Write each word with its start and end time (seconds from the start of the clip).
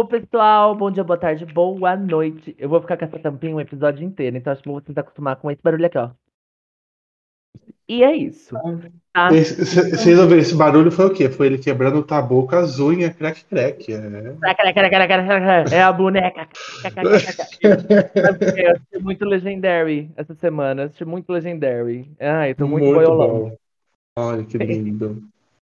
Hello, 0.00 0.08
pessoal! 0.08 0.74
Bom 0.74 0.90
dia, 0.90 1.04
boa 1.04 1.18
tarde, 1.18 1.44
boa 1.44 1.94
noite. 1.94 2.56
Eu 2.58 2.70
vou 2.70 2.80
ficar 2.80 2.96
com 2.96 3.04
essa 3.04 3.18
tampinha 3.18 3.54
o 3.54 3.60
episódio 3.60 4.02
inteiro, 4.02 4.34
então 4.34 4.50
acho 4.50 4.62
que 4.62 4.68
vou 4.70 4.80
tentar 4.80 5.02
acostumar 5.02 5.36
com 5.36 5.50
esse 5.50 5.60
barulho 5.62 5.84
aqui, 5.84 5.98
ó. 5.98 6.08
E 7.86 8.02
é 8.02 8.16
isso. 8.16 8.54
Tá? 9.12 9.28
Vocês 9.28 10.18
ouviram 10.18 10.40
esse 10.40 10.56
barulho? 10.56 10.90
Foi 10.90 11.04
o 11.04 11.12
quê? 11.12 11.28
Foi 11.28 11.48
ele 11.48 11.58
quebrando 11.58 11.98
o 11.98 12.02
tabu 12.02 12.46
com 12.46 12.56
as 12.56 12.78
unhas, 12.78 13.14
crack, 13.14 13.44
crack. 13.44 13.92
É, 13.92 13.98
é 15.70 15.82
a 15.82 15.92
boneca. 15.92 16.48
eu 18.56 18.70
assisti 18.70 18.98
muito 19.02 19.26
Legendary 19.26 20.10
essa 20.16 20.34
semana. 20.34 20.84
Assisti 20.84 21.04
muito 21.04 21.30
Legendary. 21.30 22.10
Ai, 22.18 22.54
tô 22.54 22.66
muito, 22.66 22.84
muito 22.84 22.94
boiolão. 22.94 23.54
Olha 24.16 24.44
que 24.44 24.56
lindo. 24.56 25.22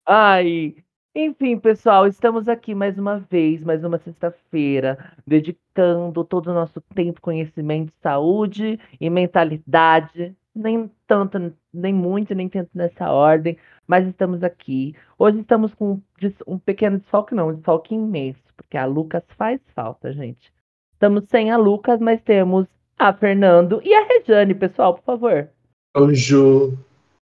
Ai, 0.06 0.74
enfim, 1.20 1.58
pessoal, 1.58 2.06
estamos 2.06 2.46
aqui 2.46 2.76
mais 2.76 2.96
uma 2.96 3.18
vez, 3.18 3.60
mais 3.64 3.82
uma 3.82 3.98
sexta-feira, 3.98 4.96
dedicando 5.26 6.22
todo 6.24 6.48
o 6.48 6.54
nosso 6.54 6.80
tempo, 6.95 7.20
conhecimento, 7.20 7.92
saúde 8.00 8.78
e 9.00 9.10
mentalidade. 9.10 10.36
Nem 10.54 10.88
tanto, 11.09 11.52
nem 11.74 11.92
muito, 11.92 12.34
nem 12.36 12.48
tanto 12.48 12.70
nessa 12.73 13.10
ordem, 13.10 13.59
mas 13.84 14.06
estamos 14.06 14.45
aqui. 14.45 14.95
Hoje 15.18 15.40
estamos 15.40 15.74
com 15.74 16.00
um 16.46 16.59
pequeno 16.59 16.98
desfalque, 16.98 17.34
não, 17.34 17.48
um 17.48 17.54
desfalque 17.54 17.96
imenso, 17.96 18.40
porque 18.56 18.76
a 18.76 18.87
Lucas 18.87 19.24
faz 19.37 19.60
falta, 19.74 20.12
gente. 20.12 20.52
Estamos 20.92 21.24
sem 21.24 21.50
a 21.50 21.56
Lucas, 21.56 22.00
mas 22.00 22.23
temos 22.23 22.66
a 22.96 23.12
Fernando 23.12 23.80
e 23.84 23.92
a 23.92 24.06
Rejane, 24.06 24.54
pessoal, 24.54 24.95
por 24.95 25.02
favor. 25.02 25.48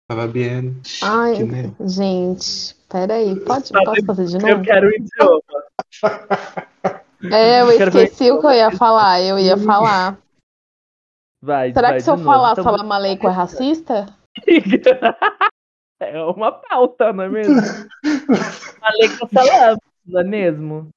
Fala 0.10 0.28
bem. 0.28 0.76
Ai, 1.04 1.36
gente, 1.82 2.76
peraí, 2.90 3.40
pode, 3.42 3.72
posso 3.72 4.06
fazer 4.08 4.26
de 4.26 4.34
novo? 4.40 4.48
Eu 4.48 4.62
quero 4.64 4.88
o 4.88 4.92
idioma. 4.92 5.44
É, 7.22 7.60
eu, 7.60 7.70
eu 7.70 7.72
esqueci 7.72 8.32
o 8.32 8.40
que 8.40 8.46
eu 8.46 8.52
ia 8.52 8.72
falar, 8.72 9.22
eu 9.22 9.38
ia 9.38 9.58
falar. 9.58 10.18
Vai, 11.44 11.74
Será 11.74 11.90
vai 11.90 11.98
que 11.98 12.04
se 12.04 12.10
eu 12.10 12.16
novo. 12.16 12.30
falar 12.30 12.54
então... 12.54 12.64
Salam 12.64 12.92
Aleikum 12.94 13.28
é 13.28 13.32
racista? 13.32 14.06
é 16.00 16.24
uma 16.24 16.54
pauta, 16.54 17.12
não 17.12 17.26
é 17.26 17.30
mesmo? 17.30 17.56
Aleikum 18.82 19.28
Salam, 19.34 19.78
não 20.06 20.22
é 20.22 20.24
mesmo? 20.24 20.90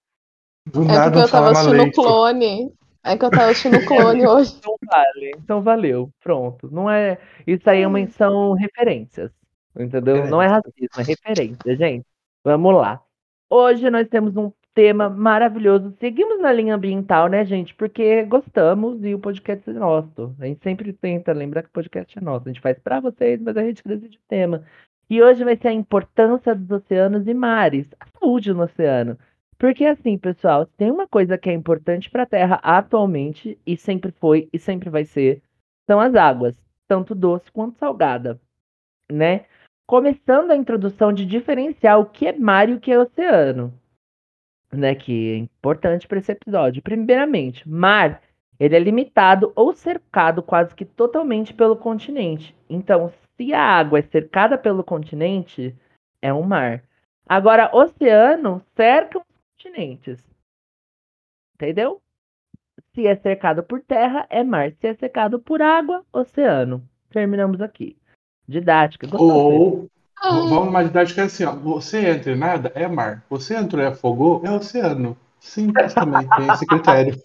Do 0.70 0.82
é 0.82 0.86
nada 0.86 1.10
porque 1.10 1.24
eu 1.24 1.28
tava 1.28 1.50
assistindo 1.50 1.92
clone. 1.92 2.72
É 3.04 3.16
que 3.16 3.24
eu 3.24 3.30
tava 3.30 3.50
assistindo 3.50 3.84
clone 3.86 4.26
hoje. 4.26 4.54
Então 4.58 4.76
vale, 4.86 5.30
então 5.36 5.62
valeu, 5.62 6.10
pronto. 6.22 6.70
Não 6.70 6.90
é, 6.90 7.18
isso 7.46 7.68
aí 7.68 7.82
é 7.82 7.86
uma, 7.86 8.06
são 8.08 8.54
referências, 8.54 9.30
entendeu? 9.76 10.26
Não 10.28 10.40
é 10.40 10.46
racismo, 10.46 11.00
é 11.00 11.02
referência, 11.02 11.76
gente. 11.76 12.06
Vamos 12.44 12.74
lá. 12.74 13.02
Hoje 13.50 13.90
nós 13.90 14.08
temos 14.08 14.36
um 14.36 14.52
tema 14.74 15.08
maravilhoso. 15.08 15.94
Seguimos 15.98 16.40
na 16.40 16.52
linha 16.52 16.74
ambiental, 16.74 17.28
né, 17.28 17.44
gente? 17.44 17.74
Porque 17.74 18.24
gostamos 18.24 19.02
e 19.04 19.14
o 19.14 19.18
podcast 19.18 19.68
é 19.68 19.72
nosso. 19.72 20.34
A 20.38 20.46
gente 20.46 20.62
sempre 20.62 20.92
tenta 20.92 21.32
lembrar 21.32 21.62
que 21.62 21.68
o 21.68 21.72
podcast 21.72 22.16
é 22.16 22.20
nosso. 22.20 22.48
A 22.48 22.52
gente 22.52 22.62
faz 22.62 22.78
para 22.78 23.00
vocês, 23.00 23.40
mas 23.40 23.56
a 23.56 23.62
gente 23.62 23.82
decide 23.84 24.16
o 24.16 24.28
tema. 24.28 24.64
E 25.10 25.22
hoje 25.22 25.44
vai 25.44 25.56
ser 25.56 25.68
a 25.68 25.72
importância 25.72 26.54
dos 26.54 26.70
oceanos 26.70 27.26
e 27.26 27.34
mares, 27.34 27.88
a 28.00 28.06
saúde 28.18 28.52
no 28.52 28.62
oceano. 28.62 29.18
Porque 29.62 29.86
assim, 29.86 30.18
pessoal, 30.18 30.66
tem 30.66 30.90
uma 30.90 31.06
coisa 31.06 31.38
que 31.38 31.48
é 31.48 31.52
importante 31.52 32.10
para 32.10 32.24
a 32.24 32.26
Terra 32.26 32.60
atualmente 32.64 33.56
e 33.64 33.76
sempre 33.76 34.10
foi 34.10 34.48
e 34.52 34.58
sempre 34.58 34.90
vai 34.90 35.04
ser, 35.04 35.40
são 35.88 36.00
as 36.00 36.16
águas, 36.16 36.56
tanto 36.88 37.14
doce 37.14 37.48
quanto 37.52 37.78
salgada, 37.78 38.40
né? 39.10 39.46
Começando 39.86 40.50
a 40.50 40.56
introdução 40.56 41.12
de 41.12 41.24
diferenciar 41.24 42.00
o 42.00 42.06
que 42.06 42.26
é 42.26 42.32
mar 42.32 42.68
e 42.68 42.74
o 42.74 42.80
que 42.80 42.90
é 42.90 42.98
oceano 42.98 43.72
né, 44.72 44.94
que 44.94 45.32
é 45.32 45.36
importante 45.36 46.08
para 46.08 46.18
esse 46.18 46.32
episódio. 46.32 46.82
Primeiramente, 46.82 47.68
mar, 47.68 48.22
ele 48.58 48.74
é 48.74 48.78
limitado 48.78 49.52
ou 49.54 49.74
cercado 49.74 50.42
quase 50.42 50.74
que 50.74 50.84
totalmente 50.84 51.52
pelo 51.52 51.76
continente. 51.76 52.56
Então, 52.68 53.12
se 53.36 53.52
a 53.52 53.62
água 53.62 53.98
é 53.98 54.02
cercada 54.02 54.56
pelo 54.56 54.82
continente, 54.82 55.74
é 56.20 56.32
um 56.32 56.42
mar. 56.42 56.82
Agora, 57.28 57.70
oceano 57.72 58.62
cerca 58.74 59.18
os 59.18 59.31
continentes. 59.62 60.18
Entendeu? 61.54 62.02
Se 62.94 63.06
é 63.06 63.14
cercado 63.16 63.62
por 63.62 63.80
terra, 63.80 64.26
é 64.28 64.42
mar. 64.42 64.72
Se 64.72 64.88
é 64.88 64.94
cercado 64.94 65.38
por 65.38 65.62
água, 65.62 66.04
oceano. 66.12 66.86
Terminamos 67.10 67.60
aqui. 67.60 67.96
Didática. 68.48 69.06
Ou, 69.16 69.88
Vamos 70.20 70.68
imaginar 70.68 71.06
que 71.06 71.20
é 71.20 71.24
assim, 71.24 71.44
ó. 71.44 71.54
Você 71.54 72.08
entra 72.08 72.32
em 72.32 72.38
nada, 72.38 72.72
é 72.74 72.86
mar. 72.86 73.24
Você 73.28 73.56
entrou 73.56 73.82
e 73.82 73.86
afogou, 73.86 74.42
é 74.44 74.50
oceano. 74.50 75.16
Simples 75.40 75.94
também, 75.94 76.28
tem 76.36 76.52
esse 76.52 76.66
critério. 76.66 77.22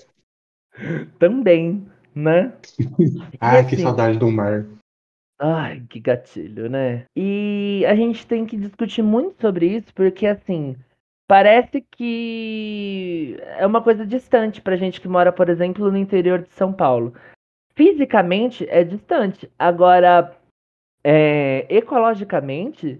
Também, 1.20 1.88
né? 2.14 2.54
Ai, 3.40 3.60
assim, 3.60 3.70
que 3.70 3.82
saudade 3.82 4.18
do 4.18 4.32
mar. 4.32 4.66
Ai, 5.40 5.84
que 5.90 6.00
gatilho, 6.00 6.70
né? 6.70 7.06
E 7.16 7.84
a 7.88 7.96
gente 7.96 8.26
tem 8.26 8.46
que 8.46 8.58
discutir 8.58 9.04
muito 9.04 9.40
sobre 9.42 9.78
isso, 9.78 9.94
porque 9.94 10.26
assim, 10.26 10.76
parece 11.28 11.82
que 11.82 13.38
é 13.58 13.66
uma 13.66 13.82
coisa 13.82 14.06
distante 14.06 14.62
pra 14.62 14.78
gente 14.78 15.02
que 15.02 15.08
mora, 15.08 15.32
por 15.32 15.50
exemplo, 15.50 15.92
no 15.92 15.98
interior 15.98 16.40
de 16.40 16.54
São 16.54 16.72
Paulo. 16.72 17.14
Fisicamente 17.76 18.66
é 18.70 18.84
distante. 18.84 19.52
Agora, 19.60 20.36
é, 21.04 21.68
ecologicamente, 21.70 23.00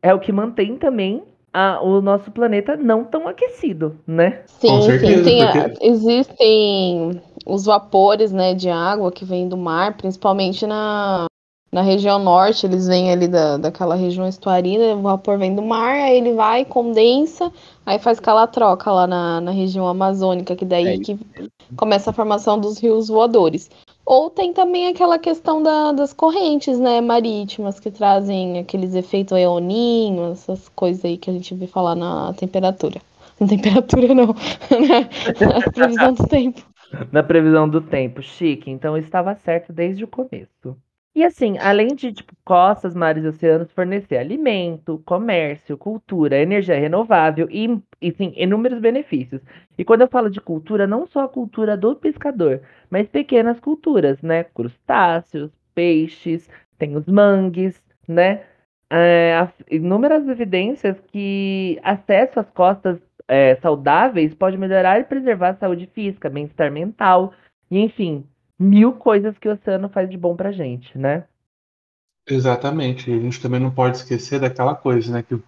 é 0.00 0.14
o 0.14 0.20
que 0.20 0.30
mantém 0.30 0.76
também 0.76 1.24
a, 1.52 1.82
o 1.82 2.00
nosso 2.00 2.30
planeta 2.30 2.76
não 2.76 3.04
tão 3.04 3.26
aquecido, 3.26 3.98
né? 4.06 4.42
Sim, 4.46 4.82
certeza, 4.82 5.16
sim. 5.16 5.24
Tem, 5.24 5.52
porque... 5.52 5.86
Existem 5.86 7.22
os 7.46 7.64
vapores 7.64 8.32
né, 8.32 8.54
de 8.54 8.68
água 8.68 9.10
que 9.10 9.24
vêm 9.24 9.48
do 9.48 9.56
mar, 9.56 9.96
principalmente 9.96 10.66
na, 10.66 11.26
na 11.72 11.80
região 11.82 12.18
norte, 12.18 12.66
eles 12.66 12.86
vêm 12.86 13.10
ali 13.10 13.26
da, 13.28 13.56
daquela 13.56 13.94
região 13.94 14.28
estuarina, 14.28 14.94
o 14.94 15.02
vapor 15.02 15.38
vem 15.38 15.54
do 15.54 15.62
mar, 15.62 15.94
aí 15.94 16.18
ele 16.18 16.34
vai, 16.34 16.64
condensa, 16.64 17.50
aí 17.86 17.98
faz 17.98 18.18
aquela 18.18 18.46
troca 18.46 18.92
lá 18.92 19.06
na, 19.06 19.40
na 19.40 19.50
região 19.50 19.86
amazônica, 19.88 20.54
que 20.54 20.64
daí 20.64 20.96
É 20.96 20.98
que 20.98 21.18
começa 21.76 22.10
a 22.10 22.12
formação 22.12 22.58
dos 22.58 22.78
rios 22.78 23.08
voadores. 23.08 23.70
Ou 24.04 24.28
tem 24.28 24.52
também 24.52 24.88
aquela 24.88 25.18
questão 25.18 25.62
da- 25.62 25.92
das 25.92 26.12
correntes, 26.12 26.78
né, 26.78 27.00
marítimas, 27.00 27.78
que 27.80 27.90
trazem 27.90 28.58
aqueles 28.58 28.94
efeitos 28.94 29.38
eoninhos, 29.38 30.40
essas 30.42 30.68
coisas 30.68 31.04
aí 31.04 31.16
que 31.16 31.30
a 31.30 31.32
gente 31.32 31.54
vê 31.54 31.66
falar 31.66 31.94
na 31.94 32.32
temperatura. 32.34 33.00
Na 33.40 33.46
temperatura 33.46 34.14
não, 34.14 34.34
na 35.40 35.62
previsão 35.72 36.12
do 36.14 36.26
tempo. 36.26 36.62
Na 37.12 37.22
previsão 37.22 37.68
do 37.68 37.80
tempo, 37.80 38.22
chique. 38.22 38.70
Então 38.70 38.96
estava 38.96 39.34
certo 39.36 39.72
desde 39.72 40.04
o 40.04 40.08
começo. 40.08 40.76
E 41.14 41.22
assim, 41.24 41.58
além 41.58 41.88
de 41.94 42.10
tipo, 42.12 42.34
costas, 42.44 42.94
mares 42.94 43.24
e 43.24 43.28
oceanos 43.28 43.70
fornecer 43.72 44.16
alimento, 44.16 45.02
comércio, 45.04 45.76
cultura, 45.76 46.38
energia 46.38 46.78
renovável 46.78 47.46
e, 47.50 47.68
enfim, 48.00 48.32
inúmeros 48.34 48.78
benefícios. 48.80 49.42
E 49.76 49.84
quando 49.84 50.02
eu 50.02 50.08
falo 50.08 50.30
de 50.30 50.40
cultura, 50.40 50.86
não 50.86 51.06
só 51.06 51.24
a 51.24 51.28
cultura 51.28 51.76
do 51.76 51.94
pescador, 51.94 52.62
mas 52.90 53.08
pequenas 53.08 53.60
culturas, 53.60 54.22
né? 54.22 54.44
Crustáceos, 54.44 55.50
peixes, 55.74 56.48
tem 56.78 56.96
os 56.96 57.06
mangues, 57.06 57.82
né? 58.08 58.44
É, 58.90 59.48
inúmeras 59.70 60.26
evidências 60.28 60.98
que 61.08 61.78
acesso 61.82 62.40
às 62.40 62.50
costas 62.50 62.98
é, 63.28 63.54
saudáveis 63.56 64.34
pode 64.34 64.56
melhorar 64.58 65.00
e 65.00 65.04
preservar 65.04 65.50
a 65.50 65.54
saúde 65.56 65.86
física, 65.86 66.28
bem-estar 66.30 66.70
mental, 66.70 67.32
e 67.70 67.78
enfim, 67.80 68.26
mil 68.62 68.92
coisas 68.94 69.36
que 69.38 69.48
o 69.48 69.52
oceano 69.52 69.88
faz 69.88 70.08
de 70.08 70.16
bom 70.16 70.36
pra 70.36 70.52
gente, 70.52 70.96
né? 70.96 71.26
Exatamente. 72.26 73.10
E 73.10 73.14
a 73.14 73.18
gente 73.20 73.40
também 73.40 73.60
não 73.60 73.70
pode 73.70 73.96
esquecer 73.96 74.40
daquela 74.40 74.74
coisa, 74.74 75.12
né? 75.12 75.22
Que 75.22 75.38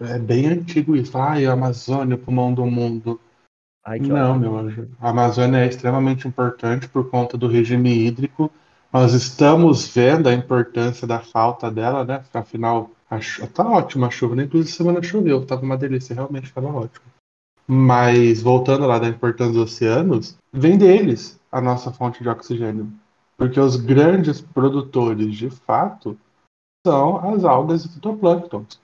é 0.00 0.18
bem 0.18 0.46
antigo 0.46 0.96
isso. 0.96 1.16
Ai, 1.16 1.46
a 1.46 1.52
Amazônia, 1.52 2.16
o 2.16 2.18
pulmão 2.18 2.52
do 2.52 2.66
mundo. 2.66 3.20
Ai, 3.84 3.98
Não, 4.00 4.30
ótimo. 4.32 4.40
meu 4.40 4.58
anjo. 4.58 4.88
A 5.00 5.10
Amazônia 5.10 5.58
é 5.58 5.66
extremamente 5.68 6.26
importante 6.26 6.88
por 6.88 7.08
conta 7.08 7.36
do 7.36 7.46
regime 7.48 7.90
hídrico. 7.90 8.50
Nós 8.92 9.14
estamos 9.14 9.88
vendo 9.88 10.28
a 10.28 10.34
importância 10.34 11.06
da 11.06 11.20
falta 11.20 11.70
dela, 11.70 12.04
né? 12.04 12.24
Afinal, 12.34 12.90
a 13.08 13.20
chu- 13.20 13.46
tá 13.46 13.66
ótima 13.66 14.08
a 14.08 14.10
chuva, 14.10 14.34
né? 14.36 14.44
Inclusive, 14.44 14.76
semana 14.76 15.02
choveu, 15.02 15.46
tava 15.46 15.62
uma 15.62 15.76
delícia, 15.76 16.14
realmente 16.14 16.44
estava 16.44 16.68
ótimo. 16.68 17.06
Mas, 17.66 18.42
voltando 18.42 18.86
lá 18.86 18.98
da 18.98 19.08
importância 19.08 19.52
dos 19.54 19.62
oceanos, 19.72 20.36
vem 20.52 20.76
deles 20.76 21.40
a 21.52 21.60
nossa 21.60 21.92
fonte 21.92 22.22
de 22.22 22.28
oxigênio. 22.28 22.90
Porque 23.36 23.60
os 23.60 23.76
grandes 23.76 24.40
produtores, 24.40 25.34
de 25.36 25.50
fato, 25.50 26.18
são 26.86 27.18
as 27.32 27.44
algas 27.44 27.84
e 27.84 27.88
fitoplânctons, 27.88 28.80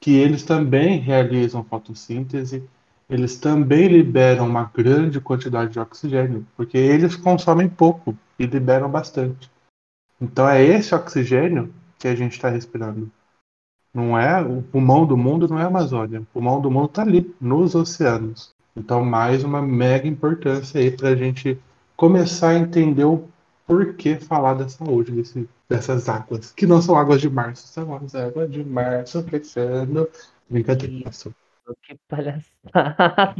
que 0.00 0.16
eles 0.16 0.42
também 0.42 0.98
realizam 0.98 1.64
fotossíntese, 1.64 2.68
eles 3.08 3.38
também 3.38 3.88
liberam 3.88 4.46
uma 4.46 4.64
grande 4.64 5.20
quantidade 5.20 5.72
de 5.72 5.80
oxigênio, 5.80 6.46
porque 6.56 6.76
eles 6.76 7.16
consomem 7.16 7.68
pouco 7.68 8.16
e 8.38 8.44
liberam 8.44 8.90
bastante. 8.90 9.50
Então 10.20 10.48
é 10.48 10.62
esse 10.62 10.94
oxigênio 10.94 11.72
que 11.98 12.08
a 12.08 12.14
gente 12.14 12.32
está 12.32 12.48
respirando. 12.50 13.10
Não 13.94 14.18
é 14.18 14.40
o 14.42 14.62
pulmão 14.62 15.06
do 15.06 15.16
mundo, 15.16 15.48
não 15.48 15.58
é 15.58 15.62
a 15.62 15.68
Amazônia. 15.68 16.20
O 16.20 16.26
pulmão 16.26 16.60
do 16.60 16.70
mundo 16.70 16.86
está 16.86 17.02
ali, 17.02 17.34
nos 17.40 17.74
oceanos. 17.74 18.54
Então, 18.76 19.04
mais 19.04 19.42
uma 19.42 19.60
mega 19.60 20.06
importância 20.06 20.80
aí 20.80 20.90
para 20.90 21.08
a 21.08 21.16
gente 21.16 21.58
começar 21.98 22.50
a 22.50 22.58
entender 22.58 23.04
o 23.04 23.28
porquê 23.66 24.16
falar 24.16 24.54
da 24.54 24.68
saúde 24.68 25.10
desse, 25.12 25.46
dessas 25.68 26.08
águas, 26.08 26.52
que 26.52 26.66
não 26.66 26.80
são 26.80 26.96
águas 26.96 27.20
de 27.20 27.28
março, 27.28 27.66
são 27.66 27.94
as 27.96 28.14
águas 28.14 28.50
de 28.50 28.64
março 28.64 29.22
crescendo. 29.24 30.08
Brincadeira. 30.48 31.10
Que 31.82 31.98
palhaçada. 32.08 33.34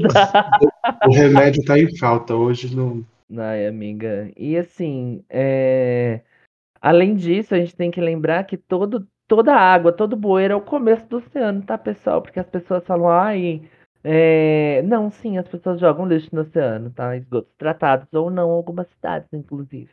O, 1.06 1.08
o 1.08 1.14
remédio 1.14 1.64
tá 1.64 1.78
em 1.78 1.96
falta 1.96 2.34
hoje 2.34 2.76
não. 2.76 3.02
Ai, 3.34 3.66
amiga. 3.66 4.30
E 4.36 4.56
assim, 4.58 5.24
é... 5.30 6.20
além 6.80 7.14
disso, 7.14 7.54
a 7.54 7.58
gente 7.58 7.76
tem 7.76 7.90
que 7.90 8.00
lembrar 8.00 8.44
que 8.44 8.58
todo, 8.58 9.06
toda 9.26 9.54
água, 9.54 9.92
todo 9.92 10.16
bueiro 10.16 10.52
é 10.52 10.56
o 10.56 10.60
começo 10.60 11.06
do 11.06 11.18
oceano, 11.18 11.62
tá, 11.62 11.78
pessoal? 11.78 12.20
Porque 12.20 12.40
as 12.40 12.46
pessoas 12.46 12.84
falam, 12.84 13.08
ai, 13.08 13.62
é... 14.10 14.82
não, 14.82 15.10
sim, 15.10 15.36
as 15.38 15.46
pessoas 15.46 15.80
jogam 15.80 16.06
lixo 16.06 16.28
no 16.32 16.42
oceano, 16.42 16.90
tá? 16.90 17.16
Esgotos 17.16 17.52
tratados 17.56 18.08
ou 18.12 18.30
não, 18.30 18.50
algumas 18.50 18.88
cidades, 18.88 19.28
inclusive, 19.32 19.90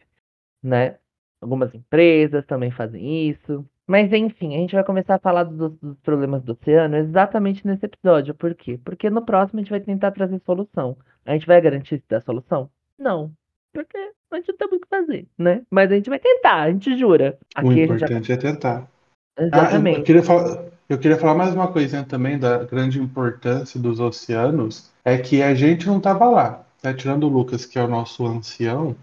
né? 0.64 0.98
Algumas 1.42 1.74
empresas 1.76 2.46
também 2.46 2.72
fazem 2.72 3.30
isso. 3.30 3.66
Mas 3.88 4.12
enfim, 4.14 4.56
a 4.56 4.60
gente 4.60 4.74
vai 4.74 4.84
começar 4.84 5.16
a 5.16 5.20
falar 5.20 5.44
dos, 5.44 5.78
dos, 5.78 5.98
problemas 6.00 6.42
do 6.44 6.54
oceano 6.54 6.96
exatamente 6.96 7.66
nesse 7.68 7.86
episódio. 7.86 8.34
Por 8.34 8.56
quê? 8.56 8.80
Porque 8.84 9.10
no 9.10 9.24
próximo 9.24 9.60
a 9.60 9.64
gente 9.64 9.70
vai 9.70 9.80
tentar 9.80 10.12
trazer 10.12 10.40
solução. 10.46 10.98
A 11.26 11.34
gente 11.34 11.46
vai 11.46 11.62
garantir 11.62 11.98
se 11.98 12.04
dá 12.10 12.20
solução? 12.22 12.70
Não. 12.98 13.32
Porque 13.72 13.98
a 14.32 14.38
gente 14.38 14.50
não 14.50 14.58
tem 14.58 14.68
muito 14.70 14.84
o 14.84 14.86
que 14.86 14.90
fazer, 14.90 15.28
né? 15.38 15.62
Mas 15.70 15.92
a 15.92 15.96
gente 15.96 16.10
vai 16.10 16.20
tentar, 16.20 16.62
a 16.62 16.72
gente 16.72 16.98
jura. 16.98 17.38
Aqui 17.54 17.68
o 17.68 17.84
importante 17.84 18.28
já... 18.28 18.34
é 18.34 18.38
tentar. 18.38 18.90
Exatamente. 19.38 19.98
Ah, 19.98 20.00
eu, 20.00 20.04
queria 20.04 20.24
falar, 20.24 20.66
eu 20.88 21.00
queria 21.00 21.18
falar 21.18 21.34
mais 21.34 21.54
uma 21.54 21.68
coisinha 21.68 22.04
também 22.04 22.38
da 22.38 22.64
grande 22.64 23.00
importância 23.00 23.80
dos 23.80 24.00
oceanos. 24.00 24.92
É 25.04 25.18
que 25.18 25.42
a 25.42 25.56
gente 25.56 25.88
não 25.88 25.98
estava 25.98 26.30
lá. 26.30 26.64
Né? 26.84 26.94
Tirando 26.94 27.24
o 27.24 27.30
Lucas, 27.30 27.66
que 27.66 27.80
é 27.80 27.84
o 27.84 27.88
nosso 27.88 28.26
ancião, 28.26 28.96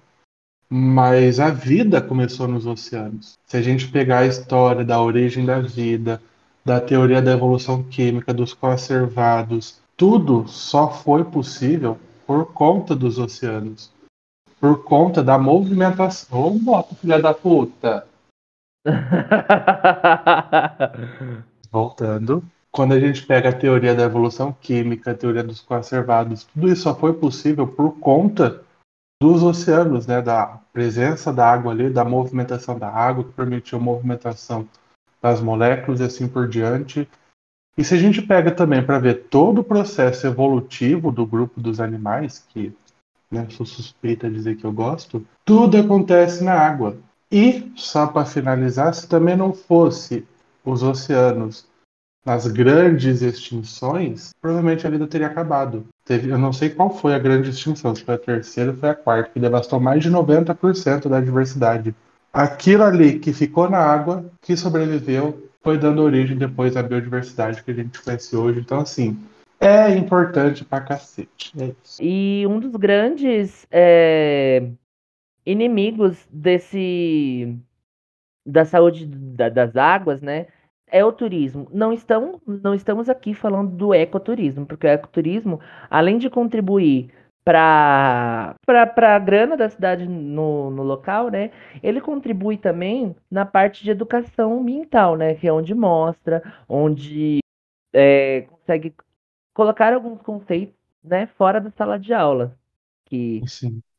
mas 0.70 1.40
a 1.40 1.50
vida 1.50 2.00
começou 2.00 2.46
nos 2.46 2.66
oceanos. 2.66 3.36
Se 3.46 3.56
a 3.56 3.62
gente 3.62 3.88
pegar 3.88 4.20
a 4.20 4.26
história 4.26 4.84
da 4.84 5.02
origem 5.02 5.44
da 5.44 5.60
vida, 5.60 6.22
da 6.64 6.80
teoria 6.80 7.20
da 7.20 7.32
evolução 7.32 7.82
química, 7.82 8.32
dos 8.32 8.54
conservados, 8.54 9.80
tudo 9.96 10.46
só 10.46 10.88
foi 10.88 11.24
possível 11.24 11.98
por 12.26 12.52
conta 12.52 12.94
dos 12.94 13.18
oceanos. 13.18 13.90
Por 14.60 14.84
conta 14.84 15.22
da 15.22 15.36
movimentação. 15.36 16.46
Ô, 16.46 16.54
moto, 16.54 16.94
filha 16.94 17.20
da 17.20 17.34
puta! 17.34 18.06
Voltando. 21.72 22.44
Quando 22.70 22.92
a 22.92 23.00
gente 23.00 23.24
pega 23.24 23.48
a 23.48 23.52
teoria 23.52 23.94
da 23.94 24.02
evolução 24.02 24.52
química, 24.52 25.10
a 25.10 25.14
teoria 25.14 25.42
dos 25.42 25.60
conservados, 25.60 26.44
tudo 26.44 26.68
isso 26.68 26.82
só 26.82 26.94
foi 26.94 27.14
possível 27.14 27.66
por 27.66 27.98
conta 27.98 28.62
dos 29.22 29.42
oceanos, 29.42 30.06
né, 30.06 30.20
da 30.20 30.60
presença 30.72 31.32
da 31.32 31.50
água 31.50 31.72
ali, 31.72 31.88
da 31.88 32.04
movimentação 32.04 32.78
da 32.78 32.88
água, 32.88 33.24
que 33.24 33.32
permitiu 33.32 33.78
a 33.78 33.80
movimentação 33.80 34.68
das 35.20 35.40
moléculas 35.40 36.00
e 36.00 36.04
assim 36.04 36.28
por 36.28 36.48
diante. 36.48 37.08
E 37.78 37.84
se 37.84 37.94
a 37.94 37.98
gente 37.98 38.20
pega 38.20 38.50
também 38.50 38.84
para 38.84 38.98
ver 38.98 39.28
todo 39.30 39.60
o 39.60 39.64
processo 39.64 40.26
evolutivo 40.26 41.10
do 41.10 41.24
grupo 41.24 41.60
dos 41.60 41.80
animais, 41.80 42.44
que 42.48 42.74
né, 43.30 43.46
sou 43.50 43.64
suspeita 43.64 44.28
de 44.28 44.34
dizer 44.34 44.56
que 44.56 44.64
eu 44.64 44.72
gosto, 44.72 45.24
tudo 45.44 45.78
acontece 45.78 46.44
na 46.44 46.52
água. 46.52 46.98
E, 47.30 47.72
só 47.76 48.06
para 48.06 48.26
finalizar, 48.26 48.92
se 48.92 49.08
também 49.08 49.36
não 49.36 49.54
fosse 49.54 50.26
os 50.64 50.82
oceanos 50.82 51.66
nas 52.24 52.46
grandes 52.46 53.20
extinções, 53.20 54.30
provavelmente 54.40 54.86
a 54.86 54.90
vida 54.90 55.06
teria 55.06 55.26
acabado. 55.26 55.86
Teve, 56.04 56.30
eu 56.30 56.38
não 56.38 56.52
sei 56.52 56.70
qual 56.70 56.90
foi 56.90 57.14
a 57.14 57.18
grande 57.18 57.50
extinção, 57.50 57.94
se 57.94 58.04
foi 58.04 58.14
a 58.14 58.18
terceira 58.18 58.70
ou 58.70 58.76
foi 58.76 58.90
a 58.90 58.94
quarta, 58.94 59.30
que 59.30 59.40
devastou 59.40 59.80
mais 59.80 60.02
de 60.02 60.10
90% 60.10 61.08
da 61.08 61.20
diversidade. 61.20 61.94
Aquilo 62.32 62.84
ali 62.84 63.18
que 63.18 63.32
ficou 63.32 63.68
na 63.68 63.78
água, 63.78 64.24
que 64.40 64.56
sobreviveu, 64.56 65.48
foi 65.62 65.78
dando 65.78 66.02
origem 66.02 66.36
depois 66.36 66.76
à 66.76 66.82
biodiversidade 66.82 67.62
que 67.62 67.70
a 67.70 67.74
gente 67.74 68.00
conhece 68.00 68.36
hoje. 68.36 68.60
Então, 68.60 68.80
assim, 68.80 69.18
é 69.60 69.94
importante 69.94 70.64
pra 70.64 70.80
cacete. 70.80 71.52
É 71.58 71.72
e 72.00 72.44
um 72.48 72.58
dos 72.58 72.74
grandes 72.76 73.66
é, 73.70 74.68
inimigos 75.46 76.16
desse 76.32 77.56
da 78.44 78.64
saúde 78.64 79.06
da, 79.06 79.48
das 79.48 79.76
águas, 79.76 80.20
né? 80.20 80.46
é 80.92 81.02
o 81.02 81.10
turismo. 81.10 81.66
Não, 81.72 81.92
estão, 81.92 82.40
não 82.46 82.74
estamos 82.74 83.08
aqui 83.08 83.32
falando 83.34 83.74
do 83.74 83.94
ecoturismo, 83.94 84.66
porque 84.66 84.86
o 84.86 84.90
ecoturismo, 84.90 85.58
além 85.90 86.18
de 86.18 86.28
contribuir 86.28 87.10
para 87.44 88.54
a 88.96 89.18
grana 89.18 89.56
da 89.56 89.68
cidade 89.68 90.06
no, 90.06 90.70
no 90.70 90.82
local, 90.82 91.28
né? 91.28 91.50
Ele 91.82 92.00
contribui 92.00 92.56
também 92.56 93.16
na 93.30 93.44
parte 93.44 93.82
de 93.82 93.90
educação 93.90 94.60
ambiental, 94.60 95.16
né? 95.16 95.34
Que 95.34 95.48
é 95.48 95.52
onde 95.52 95.74
mostra, 95.74 96.42
onde 96.68 97.40
é, 97.92 98.42
consegue 98.42 98.94
colocar 99.54 99.92
alguns 99.92 100.20
conceitos 100.22 100.76
né, 101.02 101.26
fora 101.38 101.60
da 101.60 101.70
sala 101.70 101.98
de 101.98 102.12
aula. 102.12 102.56
Que 103.06 103.40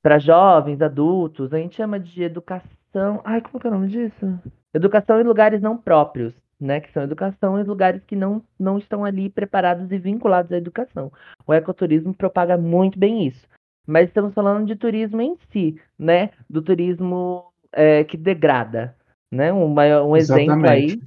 para 0.04 0.20
jovens, 0.20 0.82
adultos, 0.82 1.54
a 1.54 1.58
gente 1.58 1.76
chama 1.76 2.00
de 2.00 2.22
educação. 2.22 3.22
Ai, 3.24 3.42
como 3.42 3.60
é 3.64 3.68
o 3.68 3.72
nome 3.72 3.88
disso? 3.88 4.40
Educação 4.74 5.20
em 5.20 5.24
lugares 5.24 5.62
não 5.62 5.76
próprios 5.76 6.36
né, 6.64 6.80
que 6.80 6.92
são 6.92 7.04
educação, 7.04 7.60
em 7.60 7.64
lugares 7.64 8.02
que 8.06 8.16
não, 8.16 8.42
não 8.58 8.78
estão 8.78 9.04
ali 9.04 9.30
preparados 9.30 9.92
e 9.92 9.98
vinculados 9.98 10.52
à 10.52 10.58
educação. 10.58 11.12
O 11.46 11.54
ecoturismo 11.54 12.14
propaga 12.14 12.58
muito 12.58 12.98
bem 12.98 13.28
isso. 13.28 13.46
Mas 13.86 14.08
estamos 14.08 14.34
falando 14.34 14.66
de 14.66 14.76
turismo 14.78 15.22
em 15.22 15.36
si, 15.52 15.80
né? 16.00 16.30
Do 16.50 16.62
turismo 16.62 17.52
é, 17.74 18.06
que 18.06 18.16
degrada. 18.16 18.96
Né? 19.30 19.52
Um, 19.52 19.76
um 19.76 20.16
exemplo 20.16 20.70
aí. 20.70 21.02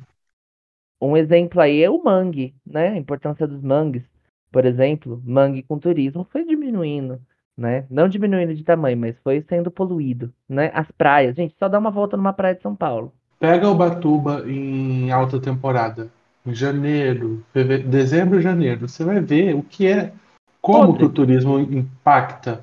Um 1.01 1.17
exemplo 1.17 1.61
aí 1.61 1.83
é 1.83 1.89
o 1.89 2.03
mangue, 2.05 2.55
né? 2.67 2.89
A 2.89 2.97
importância 2.99 3.47
dos 3.47 3.63
mangues. 3.63 4.05
Por 4.53 4.67
exemplo, 4.67 5.23
mangue 5.25 5.63
com 5.63 5.79
turismo 5.79 6.27
foi 6.31 6.45
diminuindo, 6.45 7.21
né? 7.57 7.87
Não 7.91 8.09
diminuindo 8.09 8.55
de 8.55 8.63
tamanho, 8.63 8.97
mas 8.97 9.17
foi 9.25 9.43
sendo 9.49 9.71
poluído, 9.71 10.33
né? 10.49 10.71
As 10.75 10.91
praias, 10.91 11.35
gente, 11.35 11.55
só 11.59 11.69
dá 11.69 11.79
uma 11.79 11.91
volta 11.91 12.17
numa 12.17 12.33
praia 12.33 12.55
de 12.55 12.63
São 12.63 12.77
Paulo. 12.77 13.13
Pega 13.39 13.69
Ubatuba 13.69 14.45
em 14.47 15.11
alta 15.11 15.41
temporada, 15.41 16.11
em 16.45 16.55
janeiro, 16.55 17.45
fevereiro, 17.53 17.89
dezembro, 17.89 18.41
janeiro, 18.41 18.89
você 18.89 19.05
vai 19.05 19.21
ver 19.21 19.55
o 19.55 19.63
que 19.63 19.87
é, 19.87 20.13
como 20.61 20.97
que 20.97 21.05
o 21.05 21.11
turismo 21.11 21.59
impacta, 21.59 22.63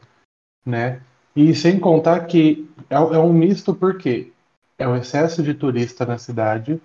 né? 0.66 1.02
E 1.36 1.54
sem 1.56 1.80
contar 1.80 2.22
que 2.22 2.70
é, 2.90 2.96
é 2.96 3.20
um 3.20 3.34
misto 3.34 3.74
porque 3.74 4.32
é 4.78 4.88
o 4.88 4.96
excesso 4.96 5.42
de 5.42 5.54
turista 5.54 6.06
na 6.06 6.18
cidade, 6.18 6.82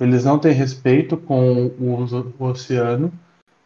eles 0.00 0.24
não 0.24 0.38
têm 0.38 0.52
respeito 0.52 1.16
com 1.16 1.66
o, 1.66 2.04
o 2.38 2.44
oceano, 2.44 3.12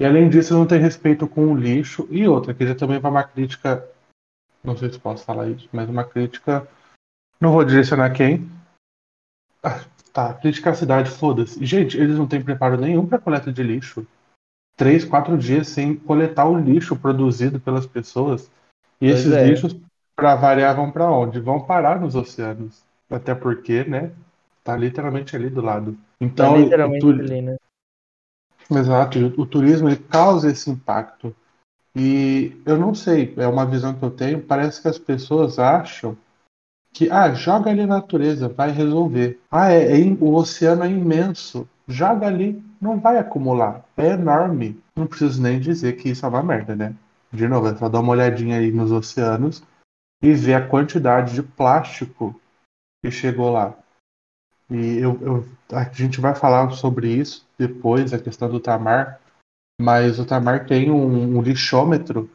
e 0.02 0.04
além 0.04 0.28
disso 0.28 0.52
não 0.52 0.66
têm 0.66 0.80
respeito 0.80 1.28
com 1.28 1.52
o 1.52 1.56
lixo, 1.56 2.08
e 2.10 2.26
outra, 2.26 2.52
que 2.52 2.66
já 2.66 2.74
também 2.74 2.98
vai 2.98 3.08
uma 3.08 3.22
crítica, 3.22 3.88
não 4.64 4.76
sei 4.76 4.90
se 4.90 4.98
posso 4.98 5.24
falar 5.24 5.46
isso, 5.48 5.68
mas 5.72 5.88
uma 5.88 6.02
crítica, 6.02 6.66
não 7.40 7.52
vou 7.52 7.64
direcionar 7.64 8.10
quem, 8.10 8.50
ah, 9.62 9.80
tá, 10.12 10.34
criticar 10.34 10.72
a 10.72 10.76
cidade, 10.76 11.08
foda-se. 11.08 11.64
Gente, 11.64 11.96
eles 11.96 12.18
não 12.18 12.26
têm 12.26 12.42
preparo 12.42 12.76
nenhum 12.76 13.06
para 13.06 13.20
coleta 13.20 13.52
de 13.52 13.62
lixo. 13.62 14.04
Três, 14.76 15.04
quatro 15.04 15.38
dias 15.38 15.68
sem 15.68 15.94
coletar 15.94 16.46
o 16.46 16.58
lixo 16.58 16.96
produzido 16.96 17.60
pelas 17.60 17.86
pessoas. 17.86 18.50
E 19.00 19.06
pois 19.06 19.20
esses 19.20 19.32
é. 19.32 19.44
lixos, 19.44 19.76
para 20.16 20.34
variar, 20.34 20.74
vão 20.74 20.90
para 20.90 21.08
onde? 21.08 21.38
Vão 21.38 21.60
parar 21.60 22.00
nos 22.00 22.16
oceanos. 22.16 22.82
Até 23.08 23.36
porque, 23.36 23.84
né? 23.84 24.10
Tá 24.64 24.76
literalmente 24.76 25.36
ali 25.36 25.48
do 25.48 25.60
lado. 25.60 25.96
Então, 26.20 26.54
tá 26.54 26.58
literalmente 26.58 27.00
tu... 27.00 27.10
ali, 27.10 27.40
né? 27.40 27.56
Exato. 28.78 29.18
O 29.36 29.46
turismo 29.46 29.88
ele 29.88 29.96
causa 29.96 30.50
esse 30.50 30.70
impacto. 30.70 31.34
E 31.94 32.60
eu 32.64 32.78
não 32.78 32.94
sei, 32.94 33.34
é 33.36 33.46
uma 33.46 33.66
visão 33.66 33.94
que 33.94 34.02
eu 34.02 34.10
tenho. 34.10 34.42
Parece 34.42 34.80
que 34.80 34.88
as 34.88 34.98
pessoas 34.98 35.58
acham 35.58 36.16
que 36.92 37.10
ah, 37.10 37.32
joga 37.32 37.70
ali 37.70 37.86
na 37.86 37.96
natureza, 37.96 38.48
vai 38.48 38.70
resolver. 38.70 39.40
Ah, 39.50 39.72
é, 39.72 40.00
é, 40.00 40.04
o 40.20 40.34
oceano 40.34 40.84
é 40.84 40.90
imenso. 40.90 41.68
Joga 41.88 42.26
ali, 42.26 42.62
não 42.80 42.98
vai 42.98 43.18
acumular. 43.18 43.84
É 43.96 44.08
enorme. 44.08 44.80
Não 44.96 45.06
preciso 45.06 45.42
nem 45.42 45.58
dizer 45.58 45.96
que 45.96 46.10
isso 46.10 46.24
é 46.24 46.28
uma 46.28 46.42
merda, 46.42 46.76
né? 46.76 46.94
De 47.32 47.48
novo, 47.48 47.68
é 47.68 47.76
só 47.76 47.88
dar 47.88 48.00
uma 48.00 48.12
olhadinha 48.12 48.58
aí 48.58 48.70
nos 48.70 48.92
oceanos 48.92 49.62
e 50.22 50.32
ver 50.32 50.54
a 50.54 50.66
quantidade 50.66 51.34
de 51.34 51.42
plástico 51.42 52.38
que 53.02 53.10
chegou 53.10 53.50
lá. 53.50 53.74
E 54.70 54.98
eu, 54.98 55.18
eu, 55.20 55.48
a 55.72 55.84
gente 55.84 56.20
vai 56.20 56.34
falar 56.34 56.70
sobre 56.70 57.08
isso 57.08 57.46
depois, 57.66 58.12
a 58.12 58.18
questão 58.18 58.48
do 58.48 58.60
Tamar, 58.60 59.20
mas 59.80 60.18
o 60.18 60.24
Tamar 60.24 60.66
tem 60.66 60.90
um, 60.90 61.38
um 61.38 61.42
lixômetro 61.42 62.28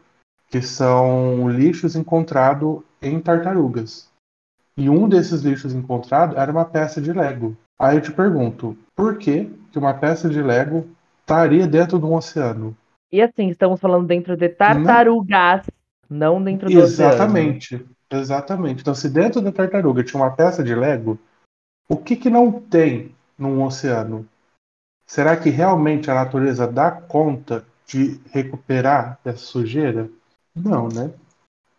que 0.50 0.62
são 0.62 1.50
lixos 1.50 1.96
encontrados 1.96 2.82
em 3.02 3.20
tartarugas. 3.20 4.10
E 4.78 4.90
um 4.90 5.10
desses 5.10 5.42
lixos 5.42 5.74
encontrados 5.74 6.38
era 6.38 6.52
uma 6.52 6.66
peça 6.66 7.02
de 7.02 7.12
Lego. 7.12 7.56
Aí 7.80 7.98
eu 7.98 8.02
te 8.02 8.12
pergunto, 8.12 8.78
por 8.96 9.18
que, 9.18 9.52
que 9.72 9.78
uma 9.78 9.94
peça 9.94 10.30
de 10.30 10.42
Lego 10.42 10.88
estaria 11.22 11.68
dentro 11.68 12.00
de 12.00 12.06
um 12.06 12.16
oceano? 12.16 12.76
E 13.12 13.22
assim, 13.22 13.50
estamos 13.50 13.80
falando 13.80 14.08
dentro 14.08 14.36
de 14.38 14.50
tartarugas, 14.50 15.66
não, 16.10 16.36
não 16.36 16.44
dentro 16.44 16.70
do 16.70 16.80
Exatamente. 16.80 17.76
Oceano. 17.76 17.98
Exatamente. 18.10 18.82
Então, 18.82 18.96
se 18.96 19.10
dentro 19.10 19.42
da 19.42 19.52
tartaruga 19.52 20.04
tinha 20.04 20.22
uma 20.22 20.32
peça 20.32 20.64
de 20.64 20.74
Lego, 20.74 21.20
o 21.90 21.98
que, 21.98 22.16
que 22.16 22.30
não 22.30 22.52
tem 22.52 23.14
num 23.38 23.64
oceano? 23.64 24.28
Será 25.08 25.38
que 25.38 25.50
realmente 25.50 26.12
a 26.12 26.16
natureza 26.16 26.68
dá 26.68 26.92
conta 26.92 27.66
de 27.88 28.20
recuperar 28.32 29.18
essa 29.24 29.38
sujeira? 29.38 30.10
Não, 30.54 30.90
né? 30.90 31.14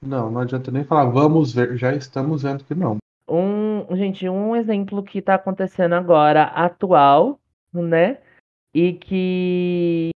Não, 0.00 0.30
não 0.30 0.40
adianta 0.40 0.70
nem 0.70 0.84
falar, 0.84 1.04
vamos 1.06 1.52
ver, 1.52 1.76
já 1.76 1.92
estamos 1.92 2.42
vendo 2.42 2.64
que 2.64 2.74
não. 2.74 2.96
Um, 3.28 3.84
gente, 3.96 4.26
um 4.28 4.56
exemplo 4.56 5.02
que 5.02 5.18
está 5.18 5.34
acontecendo 5.34 5.94
agora, 5.94 6.44
atual, 6.44 7.38
né? 7.72 8.18
E 8.72 8.94
que 8.94 10.10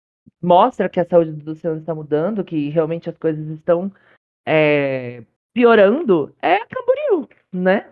mostra 0.42 0.88
que 0.88 1.00
a 1.00 1.06
saúde 1.06 1.32
do 1.32 1.52
oceano 1.52 1.80
está 1.80 1.96
mudando, 1.96 2.44
que 2.44 2.70
realmente 2.70 3.10
as 3.10 3.18
coisas 3.18 3.48
estão 3.48 3.92
é, 4.46 5.24
piorando, 5.54 6.36
é 6.42 6.60
Camboriú, 6.66 7.28
né? 7.52 7.90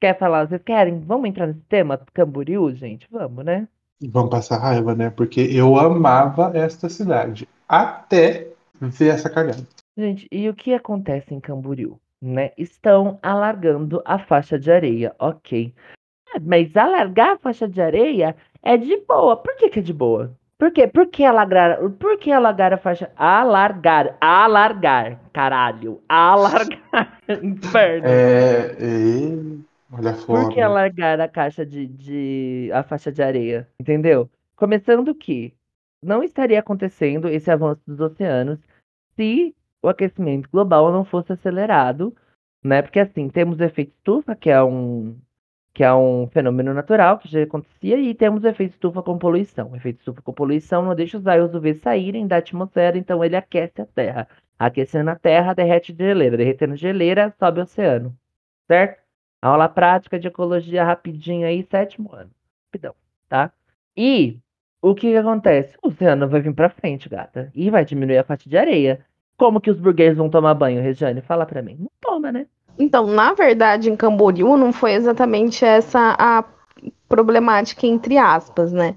Quer 0.00 0.18
falar? 0.18 0.46
Vocês 0.46 0.62
querem? 0.62 1.00
Vamos 1.00 1.30
entrar 1.30 1.46
nesse 1.46 1.60
tema 1.62 1.98
Camboriú, 2.12 2.74
gente? 2.74 3.08
Vamos, 3.10 3.44
né? 3.44 3.66
Vamos 4.10 4.30
passar 4.30 4.58
raiva, 4.58 4.94
né? 4.94 5.10
Porque 5.10 5.40
eu 5.40 5.78
amava 5.78 6.52
esta 6.54 6.88
cidade. 6.88 7.48
Até 7.68 8.48
ver 8.80 9.08
essa 9.08 9.30
cagada. 9.30 9.66
Gente, 9.96 10.26
e 10.30 10.48
o 10.48 10.54
que 10.54 10.74
acontece 10.74 11.34
em 11.34 11.40
Camboriú? 11.40 11.98
Né? 12.20 12.52
Estão 12.56 13.18
alargando 13.22 14.02
a 14.04 14.18
faixa 14.18 14.58
de 14.58 14.70
areia, 14.70 15.14
ok. 15.18 15.74
Ah, 16.34 16.40
mas 16.40 16.76
alargar 16.76 17.32
a 17.32 17.38
faixa 17.38 17.68
de 17.68 17.80
areia 17.80 18.34
é 18.62 18.76
de 18.76 18.96
boa. 19.06 19.36
Por 19.36 19.56
que, 19.56 19.68
que 19.68 19.78
é 19.78 19.82
de 19.82 19.92
boa? 19.92 20.34
Por 20.58 20.70
quê? 20.70 20.86
Por 20.86 21.08
que 21.08 21.24
alargar, 21.24 21.78
por 21.98 22.18
que 22.18 22.32
alargar 22.32 22.72
a 22.72 22.78
faixa? 22.78 23.10
Alargar, 23.16 24.16
alargar, 24.20 25.20
caralho. 25.32 26.00
Alargar, 26.08 27.18
inferno. 27.42 28.06
É, 28.06 28.76
e... 28.80 29.64
olha 29.94 30.12
Por 30.12 30.48
que 30.50 30.60
alargar 30.60 31.20
a 31.20 31.28
caixa 31.28 31.64
de, 31.64 31.86
de, 31.86 32.70
a 32.72 32.82
faixa 32.82 33.10
de 33.10 33.22
areia? 33.22 33.68
Entendeu? 33.78 34.28
Começando 34.56 35.14
que 35.14 35.54
não 36.02 36.22
estaria 36.22 36.58
acontecendo 36.58 37.28
esse 37.28 37.50
avanço 37.50 37.80
dos 37.86 38.00
oceanos 38.00 38.58
se 39.16 39.54
o 39.82 39.88
aquecimento 39.88 40.48
global 40.50 40.92
não 40.92 41.04
fosse 41.04 41.32
acelerado, 41.32 42.14
né? 42.62 42.82
Porque 42.82 43.00
assim, 43.00 43.28
temos 43.28 43.58
o 43.58 43.64
efeito 43.64 43.92
estufa, 43.96 44.34
que 44.34 44.50
é 44.50 44.62
um 44.62 45.16
que 45.74 45.82
é 45.82 45.92
um 45.92 46.28
fenômeno 46.28 46.72
natural 46.72 47.18
que 47.18 47.28
já 47.28 47.42
acontecia, 47.42 47.98
e 47.98 48.14
temos 48.14 48.44
o 48.44 48.48
efeito 48.48 48.74
estufa 48.74 49.02
com 49.02 49.18
poluição. 49.18 49.72
O 49.72 49.76
efeito 49.76 49.98
estufa 49.98 50.22
com 50.22 50.32
poluição 50.32 50.84
não 50.84 50.94
deixa 50.94 51.18
os 51.18 51.24
raios 51.24 51.52
UV 51.52 51.74
saírem 51.74 52.28
da 52.28 52.36
atmosfera, 52.36 52.96
então 52.96 53.24
ele 53.24 53.34
aquece 53.34 53.82
a 53.82 53.86
Terra. 53.86 54.28
Aquecendo 54.56 55.10
a 55.10 55.16
Terra, 55.16 55.52
derrete 55.52 55.92
geleira. 55.92 56.36
Derretendo 56.36 56.76
geleira, 56.76 57.34
sobe 57.40 57.58
o 57.58 57.64
oceano. 57.64 58.16
Certo? 58.68 59.03
Aula 59.44 59.68
prática 59.68 60.18
de 60.18 60.26
ecologia 60.26 60.82
rapidinho 60.82 61.46
aí, 61.46 61.62
sétimo 61.70 62.08
ano. 62.14 62.30
Rapidão, 62.66 62.94
tá? 63.28 63.52
E 63.94 64.38
o 64.80 64.94
que, 64.94 65.10
que 65.10 65.16
acontece? 65.18 65.76
O 65.82 65.88
oceano 65.88 66.26
vai 66.26 66.40
vir 66.40 66.54
pra 66.54 66.70
frente, 66.70 67.10
gata. 67.10 67.52
E 67.54 67.68
vai 67.68 67.84
diminuir 67.84 68.16
a 68.16 68.24
faixa 68.24 68.48
de 68.48 68.56
areia. 68.56 69.04
Como 69.36 69.60
que 69.60 69.70
os 69.70 69.78
burgueses 69.78 70.16
vão 70.16 70.30
tomar 70.30 70.54
banho, 70.54 70.82
Regiane? 70.82 71.20
Fala 71.20 71.44
pra 71.44 71.60
mim. 71.60 71.76
Não 71.78 71.90
toma, 72.00 72.32
né? 72.32 72.46
Então, 72.78 73.06
na 73.06 73.34
verdade, 73.34 73.90
em 73.90 73.96
Camboriú 73.96 74.56
não 74.56 74.72
foi 74.72 74.92
exatamente 74.94 75.62
essa 75.62 76.16
a 76.18 76.42
problemática, 77.06 77.86
entre 77.86 78.16
aspas, 78.16 78.72
né? 78.72 78.96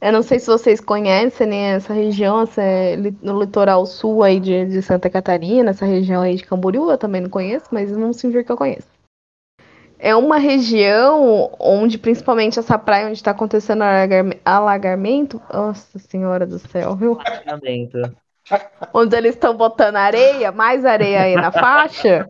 Eu 0.00 0.12
não 0.12 0.22
sei 0.22 0.38
se 0.38 0.46
vocês 0.46 0.80
conhecem 0.80 1.48
né, 1.48 1.74
essa 1.74 1.92
região, 1.92 2.42
essa 2.42 2.62
é 2.62 2.96
no 3.20 3.40
litoral 3.40 3.84
sul 3.84 4.22
aí 4.22 4.38
de, 4.38 4.64
de, 4.66 4.80
Santa 4.80 5.10
Catarina, 5.10 5.70
essa 5.70 5.84
região 5.84 6.22
aí 6.22 6.36
de 6.36 6.44
Camboriú, 6.44 6.88
eu 6.88 6.98
também 6.98 7.20
não 7.20 7.30
conheço, 7.30 7.66
mas 7.72 7.90
não 7.90 8.12
se 8.12 8.28
vir 8.28 8.44
que 8.44 8.52
eu 8.52 8.56
conheço. 8.56 9.01
É 10.04 10.16
uma 10.16 10.36
região 10.36 11.48
onde, 11.60 11.96
principalmente 11.96 12.58
essa 12.58 12.76
praia 12.76 13.06
onde 13.06 13.18
está 13.18 13.30
acontecendo 13.30 13.84
alagamento. 14.44 15.40
Nossa 15.52 15.96
senhora 16.00 16.44
do 16.44 16.58
céu, 16.58 16.96
viu? 16.96 17.18
Alagamento. 17.24 17.98
Onde 18.92 19.16
eles 19.16 19.36
estão 19.36 19.56
botando 19.56 19.94
areia, 19.94 20.50
mais 20.50 20.84
areia 20.84 21.22
aí 21.22 21.36
na 21.36 21.52
faixa 21.52 22.28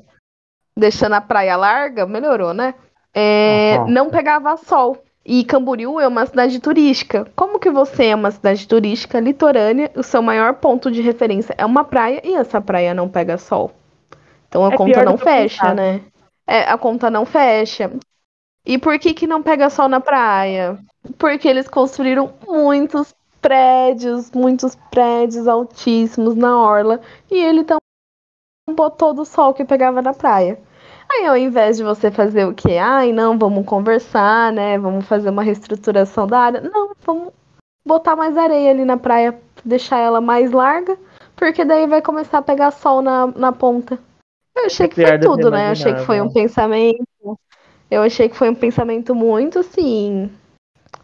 deixando 0.77 1.15
a 1.15 1.21
praia 1.21 1.57
larga, 1.57 2.07
melhorou, 2.07 2.53
né? 2.53 2.75
É, 3.15 3.77
uhum. 3.79 3.89
Não 3.89 4.11
pegava 4.11 4.57
sol. 4.57 5.03
E 5.25 5.45
Camboriú 5.45 6.01
é 6.01 6.09
uma 6.09 6.27
cidade 6.27 6.59
turística. 6.59 7.27
Como 7.37 7.59
que 7.59 7.71
você 7.71 8.07
é 8.07 8.15
uma 8.15 8.31
cidade 8.31 8.67
turística 8.67 9.21
litorânea, 9.21 9.91
o 9.95 10.03
seu 10.03 10.21
maior 10.21 10.55
ponto 10.55 10.91
de 10.91 11.01
referência 11.01 11.55
é 11.57 11.65
uma 11.65 11.85
praia 11.85 12.21
e 12.25 12.35
essa 12.35 12.61
praia 12.61 12.93
não 12.93 13.09
pega 13.09 13.39
sol? 13.39 13.71
Então 14.49 14.65
a 14.65 14.73
é 14.73 14.77
conta 14.77 15.05
não 15.05 15.17
fecha, 15.17 15.73
né? 15.73 16.01
É, 16.47 16.63
a 16.63 16.77
conta 16.77 17.11
não 17.11 17.25
fecha. 17.25 17.91
E 18.65 18.79
por 18.79 18.99
que 18.99 19.15
que 19.15 19.27
não 19.27 19.43
pega 19.43 19.71
sol 19.71 19.89
na 19.89 20.01
praia? 20.01 20.79
Porque 21.19 21.49
eles 21.49 21.69
construíram 21.69 22.33
muitos 22.47 23.15
prédios, 23.41 24.31
muitos 24.31 24.77
prédios 24.91 25.49
altíssimos 25.49 26.37
na 26.37 26.57
orla 26.57 27.01
e 27.31 27.37
ele 27.37 27.65
também 27.65 27.81
botou 28.77 29.13
do 29.13 29.25
sol 29.25 29.53
que 29.53 29.65
pegava 29.65 30.01
na 30.01 30.15
praia. 30.15 30.61
Aí 31.11 31.27
ao 31.27 31.37
invés 31.37 31.77
de 31.77 31.83
você 31.83 32.11
fazer 32.11 32.47
o 32.47 32.55
que? 32.55 32.79
Ai, 32.79 33.13
não, 33.13 33.37
vamos 33.37 33.67
conversar, 33.67 34.53
né? 34.53 34.79
Vamos 34.79 35.07
fazer 35.07 35.31
uma 35.31 35.43
reestruturação 35.43 36.27
da 36.27 36.39
área. 36.39 36.61
Não, 36.61 36.93
vamos 37.05 37.33
botar 37.85 38.15
mais 38.17 38.37
areia 38.39 38.71
ali 38.71 38.85
na 38.85 38.97
praia, 38.97 39.39
deixar 39.65 39.99
ela 39.99 40.21
mais 40.21 40.53
larga, 40.53 40.97
porque 41.37 41.65
daí 41.65 41.87
vai 41.87 42.01
começar 42.01 42.39
a 42.39 42.43
pegar 42.43 42.71
sol 42.71 43.03
na, 43.03 43.27
na 43.27 43.53
ponta. 43.53 43.99
Eu 44.55 44.67
achei 44.67 44.89
que 44.89 44.95
foi 44.95 45.19
tudo, 45.19 45.51
né? 45.51 45.69
Eu 45.69 45.73
achei 45.73 45.95
que 45.95 46.05
foi 46.05 46.21
um 46.21 46.33
pensamento. 46.33 47.39
Eu 47.91 48.03
achei 48.03 48.29
que 48.29 48.37
foi 48.37 48.49
um 48.49 48.55
pensamento 48.55 49.15
muito 49.15 49.59
assim. 49.59 50.31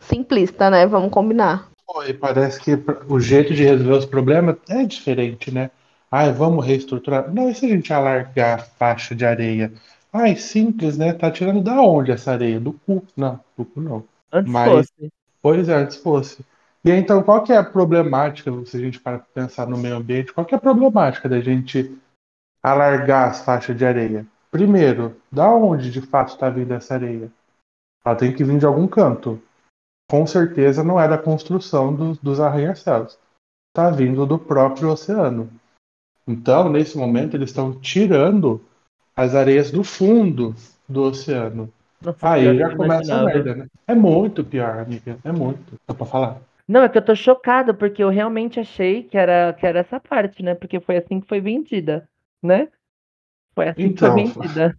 simplista, 0.01 0.71
né? 0.71 0.87
Vamos 0.87 1.11
combinar. 1.11 1.69
E 2.07 2.13
parece 2.13 2.61
que 2.61 2.79
o 3.09 3.19
jeito 3.19 3.55
de 3.55 3.65
resolver 3.65 3.93
os 3.93 4.05
problemas 4.05 4.57
é 4.69 4.85
diferente, 4.85 5.51
né? 5.51 5.71
Ai, 6.11 6.33
vamos 6.33 6.65
reestruturar. 6.65 7.33
Não, 7.33 7.51
e 7.51 7.55
se 7.55 7.67
a 7.67 7.69
gente 7.69 7.93
alargar 7.93 8.59
a 8.59 8.63
faixa 8.63 9.15
de 9.15 9.25
areia? 9.25 9.73
Ai, 10.13 10.37
simples, 10.37 10.97
né? 10.97 11.13
Tá 11.13 11.31
tirando 11.31 11.63
da 11.63 11.81
onde 11.81 12.13
essa 12.13 12.33
areia? 12.33 12.61
Do 12.61 12.73
cu. 12.73 13.03
Não, 13.17 13.41
do 13.57 13.65
cu 13.65 13.81
não. 13.81 14.05
Antes 14.33 14.53
Mas, 14.53 14.71
fosse. 14.71 15.13
Pois 15.43 15.69
é, 15.69 15.75
antes 15.75 15.97
fosse. 15.97 16.45
E 16.85 16.91
aí, 16.91 16.99
então, 16.99 17.23
qual 17.23 17.43
que 17.43 17.53
é 17.53 17.57
a 17.57 17.65
problemática, 17.65 18.51
se 18.65 18.77
a 18.77 18.81
gente 18.81 19.01
para 19.01 19.19
pensar 19.19 19.67
no 19.67 19.77
meio 19.77 19.97
ambiente, 19.97 20.33
qual 20.33 20.45
que 20.45 20.55
é 20.55 20.57
a 20.57 20.61
problemática 20.61 21.29
da 21.29 21.41
gente 21.41 21.99
alargar 22.63 23.29
as 23.29 23.41
faixas 23.45 23.77
de 23.77 23.85
areia? 23.85 24.27
Primeiro, 24.51 25.17
da 25.31 25.51
onde 25.51 25.91
de 25.91 26.01
fato 26.01 26.31
está 26.31 26.49
vindo 26.49 26.73
essa 26.73 26.95
areia? 26.95 27.31
Ela 28.05 28.17
tem 28.17 28.35
que 28.35 28.45
vir 28.45 28.59
de 28.59 28.67
algum 28.67 28.87
canto. 28.87 29.41
Com 30.11 30.27
certeza 30.27 30.83
não 30.83 30.99
é 30.99 31.07
da 31.07 31.19
construção 31.19 31.95
do, 31.95 32.15
dos 32.23 32.41
arranha-céus. 32.41 33.19
Está 33.71 33.91
vindo 33.91 34.25
do 34.25 34.39
próprio 34.39 34.91
oceano. 34.91 35.51
Então, 36.27 36.69
nesse 36.71 36.97
momento, 36.97 37.37
eles 37.37 37.51
estão 37.51 37.79
tirando 37.79 38.63
as 39.15 39.35
areias 39.35 39.71
do 39.71 39.85
fundo 39.85 40.55
do 40.89 41.03
oceano. 41.03 41.71
Nossa, 42.01 42.31
Aí 42.31 42.57
já 42.57 42.75
começa 42.77 43.15
a 43.15 43.25
merda, 43.25 43.55
né? 43.55 43.67
É 43.87 43.95
muito 43.95 44.45
pior, 44.45 44.79
amiga. 44.79 45.19
É 45.25 45.33
muito. 45.33 45.75
Dá 45.87 45.95
pra 45.95 46.07
falar? 46.07 46.41
Não, 46.67 46.83
é 46.83 46.89
que 46.89 46.99
eu 46.99 47.05
tô 47.05 47.15
chocada, 47.15 47.75
porque 47.75 48.03
eu 48.03 48.11
realmente 48.11 48.61
achei 48.61 49.03
que 49.03 49.17
era, 49.17 49.55
que 49.55 49.67
era 49.67 49.81
essa 49.81 49.99
parte, 49.99 50.43
né? 50.43 50.55
Porque 50.55 50.79
foi 50.81 50.99
assim 50.99 51.21
que 51.21 51.27
foi 51.27 51.41
vendida, 51.41 52.07
né? 52.43 52.69
Foi 53.55 53.69
assim 53.69 53.83
então, 53.83 54.15
que 54.15 54.29
foi 54.29 54.29
então, 54.29 54.43
vendida. 54.43 54.79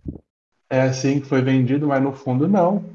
É 0.69 0.81
assim 0.81 1.19
que 1.19 1.27
foi 1.27 1.41
vendido, 1.41 1.87
mas 1.87 2.01
no 2.01 2.13
fundo 2.13 2.47
não. 2.47 2.85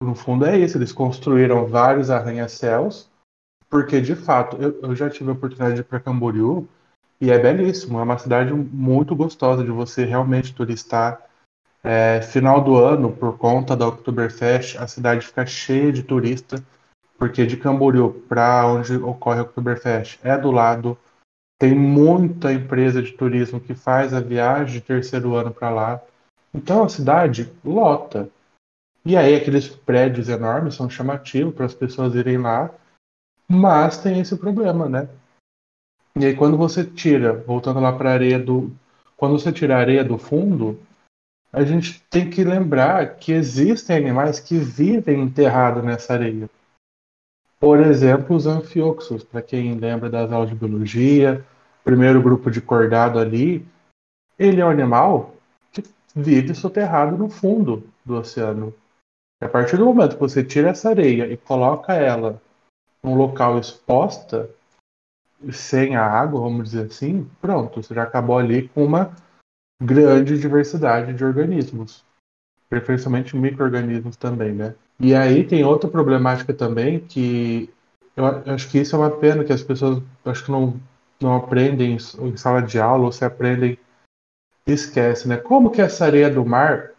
No 0.00 0.14
fundo 0.14 0.46
é 0.46 0.56
isso, 0.56 0.78
eles 0.78 0.92
construíram 0.92 1.66
vários 1.66 2.10
arranha-céus, 2.10 3.10
porque 3.68 4.00
de 4.00 4.14
fato, 4.14 4.56
eu, 4.56 4.80
eu 4.80 4.94
já 4.94 5.10
tive 5.10 5.30
a 5.30 5.32
oportunidade 5.32 5.74
de 5.74 5.80
ir 5.80 5.84
para 5.84 5.98
Camboriú, 5.98 6.68
e 7.20 7.30
é 7.32 7.38
belíssimo, 7.38 7.98
é 7.98 8.02
uma 8.02 8.16
cidade 8.18 8.52
muito 8.54 9.16
gostosa 9.16 9.64
de 9.64 9.70
você 9.70 10.04
realmente 10.04 10.54
turistar. 10.54 11.20
É, 11.82 12.22
final 12.22 12.62
do 12.62 12.76
ano, 12.76 13.12
por 13.12 13.36
conta 13.36 13.76
da 13.76 13.88
Oktoberfest, 13.88 14.78
a 14.78 14.86
cidade 14.86 15.26
fica 15.26 15.44
cheia 15.44 15.92
de 15.92 16.02
turista, 16.02 16.62
porque 17.18 17.44
de 17.44 17.56
Camboriú 17.56 18.12
para 18.28 18.66
onde 18.66 18.96
ocorre 18.96 19.40
a 19.40 19.42
Oktoberfest 19.42 20.20
é 20.22 20.38
do 20.38 20.52
lado. 20.52 20.96
Tem 21.58 21.74
muita 21.74 22.52
empresa 22.52 23.02
de 23.02 23.12
turismo 23.12 23.60
que 23.60 23.74
faz 23.74 24.14
a 24.14 24.20
viagem 24.20 24.74
de 24.74 24.80
terceiro 24.80 25.34
ano 25.34 25.52
para 25.52 25.70
lá. 25.70 26.02
Então 26.54 26.84
a 26.84 26.88
cidade 26.88 27.52
lota. 27.64 28.30
E 29.04 29.16
aí 29.16 29.34
aqueles 29.34 29.68
prédios 29.68 30.28
enormes 30.28 30.74
são 30.74 30.88
chamativos 30.88 31.54
para 31.54 31.66
as 31.66 31.74
pessoas 31.74 32.14
irem 32.14 32.38
lá, 32.38 32.70
mas 33.48 33.98
tem 33.98 34.20
esse 34.20 34.36
problema, 34.36 34.88
né? 34.88 35.08
E 36.16 36.26
aí 36.26 36.36
quando 36.36 36.56
você 36.56 36.84
tira, 36.84 37.32
voltando 37.32 37.80
lá 37.80 37.92
para 37.92 38.10
a 38.10 38.12
areia 38.12 38.38
do. 38.38 38.70
Quando 39.16 39.38
você 39.38 39.52
tira 39.52 39.76
a 39.76 39.80
areia 39.80 40.04
do 40.04 40.16
fundo, 40.16 40.80
a 41.52 41.64
gente 41.64 42.00
tem 42.10 42.28
que 42.30 42.44
lembrar 42.44 43.16
que 43.16 43.32
existem 43.32 43.96
animais 43.96 44.38
que 44.38 44.58
vivem 44.58 45.22
enterrados 45.22 45.82
nessa 45.82 46.12
areia. 46.12 46.48
Por 47.60 47.80
exemplo, 47.80 48.36
os 48.36 48.46
anfioxos, 48.46 49.24
para 49.24 49.42
quem 49.42 49.74
lembra 49.74 50.08
das 50.08 50.30
aulas 50.30 50.50
de 50.50 50.54
biologia, 50.54 51.44
primeiro 51.82 52.22
grupo 52.22 52.50
de 52.50 52.60
cordado 52.60 53.18
ali, 53.18 53.66
ele 54.38 54.60
é 54.60 54.64
um 54.64 54.70
animal 54.70 55.34
que 55.72 55.82
vive 56.14 56.54
soterrado 56.54 57.16
no 57.16 57.28
fundo 57.28 57.88
do 58.04 58.16
oceano. 58.16 58.72
E 59.42 59.44
a 59.44 59.48
partir 59.48 59.76
do 59.76 59.86
momento 59.86 60.14
que 60.14 60.20
você 60.20 60.44
tira 60.44 60.70
essa 60.70 60.90
areia 60.90 61.32
e 61.32 61.36
coloca 61.36 61.94
ela 61.94 62.40
num 63.02 63.16
local 63.16 63.58
exposta, 63.58 64.50
sem 65.52 65.96
a 65.96 66.04
água, 66.04 66.40
vamos 66.40 66.70
dizer 66.70 66.86
assim, 66.86 67.28
pronto, 67.40 67.82
você 67.82 67.94
já 67.94 68.02
acabou 68.02 68.38
ali 68.38 68.68
com 68.68 68.84
uma 68.84 69.14
grande 69.80 70.38
diversidade 70.38 71.14
de 71.14 71.24
organismos, 71.24 72.04
preferencialmente 72.68 73.36
micro-organismos 73.36 74.16
também, 74.16 74.52
né? 74.52 74.74
E 75.00 75.14
aí 75.14 75.44
tem 75.44 75.64
outra 75.64 75.88
problemática 75.88 76.52
também 76.52 77.00
que 77.00 77.70
eu 78.16 78.26
acho 78.26 78.68
que 78.68 78.78
isso 78.78 78.96
é 78.96 78.98
uma 78.98 79.10
pena 79.10 79.44
que 79.44 79.52
as 79.52 79.62
pessoas 79.62 80.02
acho 80.24 80.44
que 80.44 80.50
não, 80.50 80.80
não 81.20 81.36
aprendem 81.36 81.96
em 81.96 82.36
sala 82.36 82.60
de 82.60 82.80
aula 82.80 83.04
ou 83.04 83.12
se 83.12 83.24
aprendem 83.24 83.78
esquece, 84.66 85.28
né? 85.28 85.36
Como 85.36 85.70
que 85.70 85.80
essa 85.80 86.04
areia 86.04 86.30
do 86.30 86.44
mar 86.44 86.90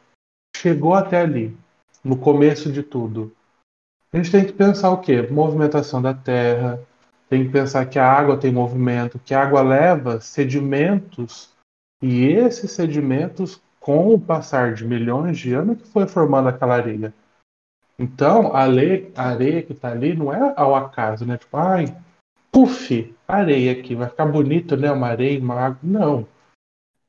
chegou 0.55 0.93
até 0.93 1.21
ali, 1.21 1.55
no 2.03 2.17
começo 2.17 2.71
de 2.71 2.81
tudo? 2.81 3.33
A 4.11 4.17
gente 4.17 4.31
tem 4.31 4.45
que 4.45 4.53
pensar 4.53 4.89
o 4.89 4.97
quê? 4.97 5.21
Movimentação 5.21 6.01
da 6.01 6.13
terra, 6.13 6.79
tem 7.29 7.45
que 7.45 7.51
pensar 7.51 7.85
que 7.85 7.99
a 7.99 8.11
água 8.11 8.37
tem 8.37 8.51
movimento, 8.51 9.19
que 9.19 9.35
a 9.35 9.43
água 9.43 9.61
leva 9.61 10.19
sedimentos 10.19 11.53
e 12.01 12.25
esses 12.25 12.71
sedimentos, 12.71 13.61
com 13.79 14.13
o 14.13 14.19
passar 14.19 14.73
de 14.73 14.85
milhões 14.85 15.37
de 15.37 15.53
anos, 15.53 15.77
que 15.81 15.87
foi 15.87 16.07
formando 16.07 16.49
aquela 16.49 16.75
areia. 16.75 17.13
Então, 17.99 18.55
a 18.55 18.61
areia, 18.61 19.11
a 19.13 19.29
areia 19.29 19.61
que 19.61 19.73
está 19.73 19.91
ali 19.91 20.15
não 20.15 20.33
é 20.33 20.53
ao 20.55 20.73
acaso, 20.73 21.25
né? 21.25 21.37
Tipo, 21.37 21.57
ai, 21.57 21.85
puf, 22.49 23.13
areia 23.27 23.73
aqui, 23.73 23.93
vai 23.93 24.07
ficar 24.07 24.25
bonito, 24.25 24.77
né? 24.77 24.89
Uma 24.89 25.07
areia, 25.07 25.37
uma 25.37 25.55
água. 25.55 25.79
Não. 25.83 26.25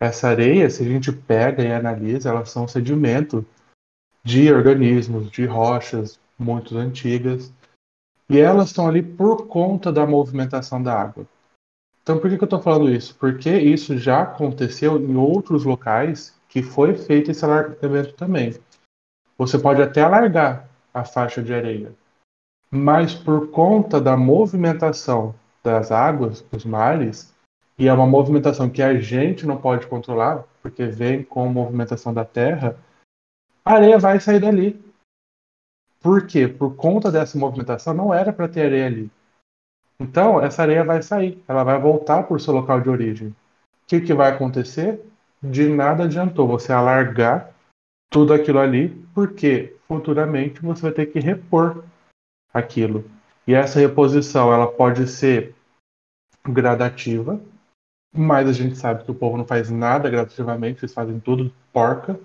Essa 0.00 0.28
areia, 0.28 0.68
se 0.68 0.82
a 0.82 0.86
gente 0.86 1.12
pega 1.12 1.62
e 1.62 1.72
analisa, 1.72 2.30
elas 2.30 2.50
são 2.50 2.66
sedimento 2.66 3.46
de 4.24 4.52
organismos, 4.52 5.30
de 5.30 5.46
rochas 5.46 6.18
muito 6.36 6.76
antigas 6.76 7.52
e 8.28 8.38
elas 8.38 8.68
estão 8.68 8.88
ali 8.88 9.02
por 9.02 9.46
conta 9.46 9.92
da 9.92 10.06
movimentação 10.06 10.82
da 10.82 10.94
água. 10.98 11.26
Então, 12.02 12.18
por 12.18 12.30
que, 12.30 12.36
que 12.36 12.42
eu 12.42 12.46
estou 12.46 12.62
falando 12.62 12.90
isso? 12.90 13.14
Porque 13.16 13.50
isso 13.50 13.98
já 13.98 14.22
aconteceu 14.22 14.98
em 14.98 15.16
outros 15.16 15.64
locais 15.64 16.34
que 16.48 16.62
foi 16.62 16.94
feito 16.94 17.30
esse 17.30 17.44
alargamento 17.44 18.14
também. 18.14 18.54
Você 19.36 19.58
pode 19.58 19.82
até 19.82 20.02
alargar 20.02 20.69
a 20.92 21.04
faixa 21.04 21.42
de 21.42 21.54
areia, 21.54 21.92
mas 22.70 23.14
por 23.14 23.50
conta 23.50 24.00
da 24.00 24.16
movimentação 24.16 25.34
das 25.62 25.90
águas, 25.90 26.40
dos 26.42 26.64
mares, 26.64 27.34
e 27.78 27.88
é 27.88 27.92
uma 27.92 28.06
movimentação 28.06 28.68
que 28.68 28.82
a 28.82 28.98
gente 29.00 29.46
não 29.46 29.56
pode 29.56 29.86
controlar, 29.86 30.44
porque 30.62 30.86
vem 30.86 31.22
com 31.22 31.44
a 31.44 31.50
movimentação 31.50 32.12
da 32.12 32.24
terra, 32.24 32.76
a 33.64 33.74
areia 33.74 33.98
vai 33.98 34.20
sair 34.20 34.40
dali. 34.40 34.82
Por 36.00 36.26
quê? 36.26 36.46
Por 36.46 36.76
conta 36.76 37.10
dessa 37.10 37.38
movimentação, 37.38 37.94
não 37.94 38.12
era 38.12 38.32
para 38.32 38.48
ter 38.48 38.66
areia 38.66 38.86
ali. 38.86 39.10
Então, 39.98 40.40
essa 40.40 40.62
areia 40.62 40.84
vai 40.84 41.02
sair, 41.02 41.42
ela 41.46 41.62
vai 41.62 41.78
voltar 41.78 42.22
para 42.22 42.36
o 42.36 42.40
seu 42.40 42.54
local 42.54 42.80
de 42.80 42.88
origem. 42.88 43.28
O 43.28 43.34
que, 43.86 44.00
que 44.00 44.14
vai 44.14 44.30
acontecer? 44.30 45.00
De 45.42 45.68
nada 45.68 46.04
adiantou 46.04 46.46
você 46.46 46.72
alargar 46.72 47.50
tudo 48.10 48.32
aquilo 48.32 48.58
ali, 48.58 48.88
porque 49.14 49.76
futuramente 49.90 50.62
você 50.62 50.82
vai 50.82 50.92
ter 50.92 51.06
que 51.06 51.18
repor 51.18 51.82
aquilo. 52.54 53.10
E 53.44 53.54
essa 53.54 53.80
reposição 53.80 54.52
ela 54.52 54.70
pode 54.70 55.08
ser 55.08 55.52
gradativa, 56.48 57.40
mas 58.14 58.48
a 58.48 58.52
gente 58.52 58.76
sabe 58.76 59.02
que 59.02 59.10
o 59.10 59.14
povo 59.14 59.36
não 59.36 59.44
faz 59.44 59.68
nada 59.68 60.08
gradativamente, 60.08 60.84
eles 60.84 60.94
fazem 60.94 61.18
tudo 61.18 61.52
porca. 61.72 62.20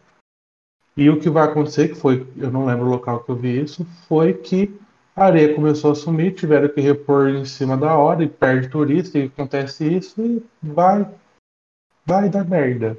E 0.95 1.09
o 1.09 1.19
que 1.19 1.27
vai 1.27 1.45
acontecer, 1.45 1.87
que 1.87 1.95
foi, 1.95 2.31
eu 2.37 2.51
não 2.51 2.67
lembro 2.67 2.85
o 2.85 2.89
local 2.89 3.23
que 3.23 3.31
eu 3.31 3.35
vi 3.35 3.63
isso, 3.63 3.83
foi 4.07 4.35
que 4.35 4.79
a 5.15 5.25
areia 5.25 5.55
começou 5.55 5.91
a 5.91 5.95
sumir, 5.95 6.35
tiveram 6.35 6.69
que 6.69 6.79
repor 6.79 7.29
em 7.29 7.45
cima 7.45 7.75
da 7.75 7.97
hora 7.97 8.23
e 8.23 8.29
perde 8.29 8.69
turista, 8.69 9.17
e 9.17 9.23
acontece 9.23 9.91
isso 9.91 10.21
e 10.21 10.45
vai, 10.61 11.11
vai 12.05 12.29
dar 12.29 12.45
merda. 12.45 12.95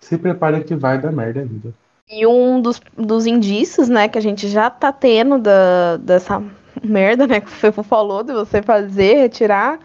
Se 0.00 0.16
preparem 0.16 0.64
que 0.64 0.74
vai 0.74 0.98
dar 0.98 1.12
merda 1.12 1.40
ainda. 1.40 1.74
E 2.08 2.24
um 2.24 2.60
dos, 2.60 2.80
dos 2.96 3.26
indícios, 3.26 3.88
né, 3.88 4.08
que 4.08 4.16
a 4.16 4.20
gente 4.22 4.48
já 4.48 4.70
tá 4.70 4.92
tendo 4.92 5.38
da, 5.38 5.96
dessa 5.96 6.40
merda, 6.82 7.26
né, 7.26 7.40
que 7.40 7.48
o 7.48 7.50
Fefo 7.50 7.82
falou, 7.82 8.22
de 8.22 8.32
você 8.32 8.62
fazer, 8.62 9.14
retirar 9.14 9.80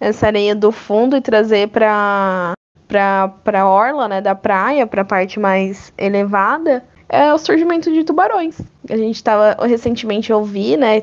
essa 0.00 0.26
areia 0.26 0.54
do 0.54 0.72
fundo 0.72 1.16
e 1.16 1.20
trazer 1.20 1.68
pra, 1.68 2.54
para 2.88 3.60
a 3.60 3.68
orla 3.68 4.08
né, 4.08 4.20
da 4.22 4.34
praia, 4.34 4.86
para 4.86 5.02
a 5.02 5.04
parte 5.04 5.38
mais 5.38 5.92
elevada, 5.98 6.82
é 7.08 7.32
o 7.32 7.38
surgimento 7.38 7.92
de 7.92 8.04
tubarões. 8.04 8.58
A 8.88 8.96
gente 8.96 9.16
estava 9.16 9.66
recentemente 9.66 10.30
eu 10.30 10.46
né, 10.78 11.02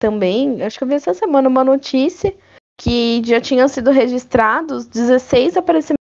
também, 0.00 0.62
acho 0.62 0.78
que 0.78 0.84
eu 0.84 0.88
vi 0.88 0.94
essa 0.94 1.12
semana 1.12 1.48
uma 1.48 1.64
notícia 1.64 2.34
que 2.80 3.20
já 3.24 3.40
tinham 3.40 3.68
sido 3.68 3.90
registrados 3.90 4.86
16 4.86 5.56
aparecimentos 5.56 5.97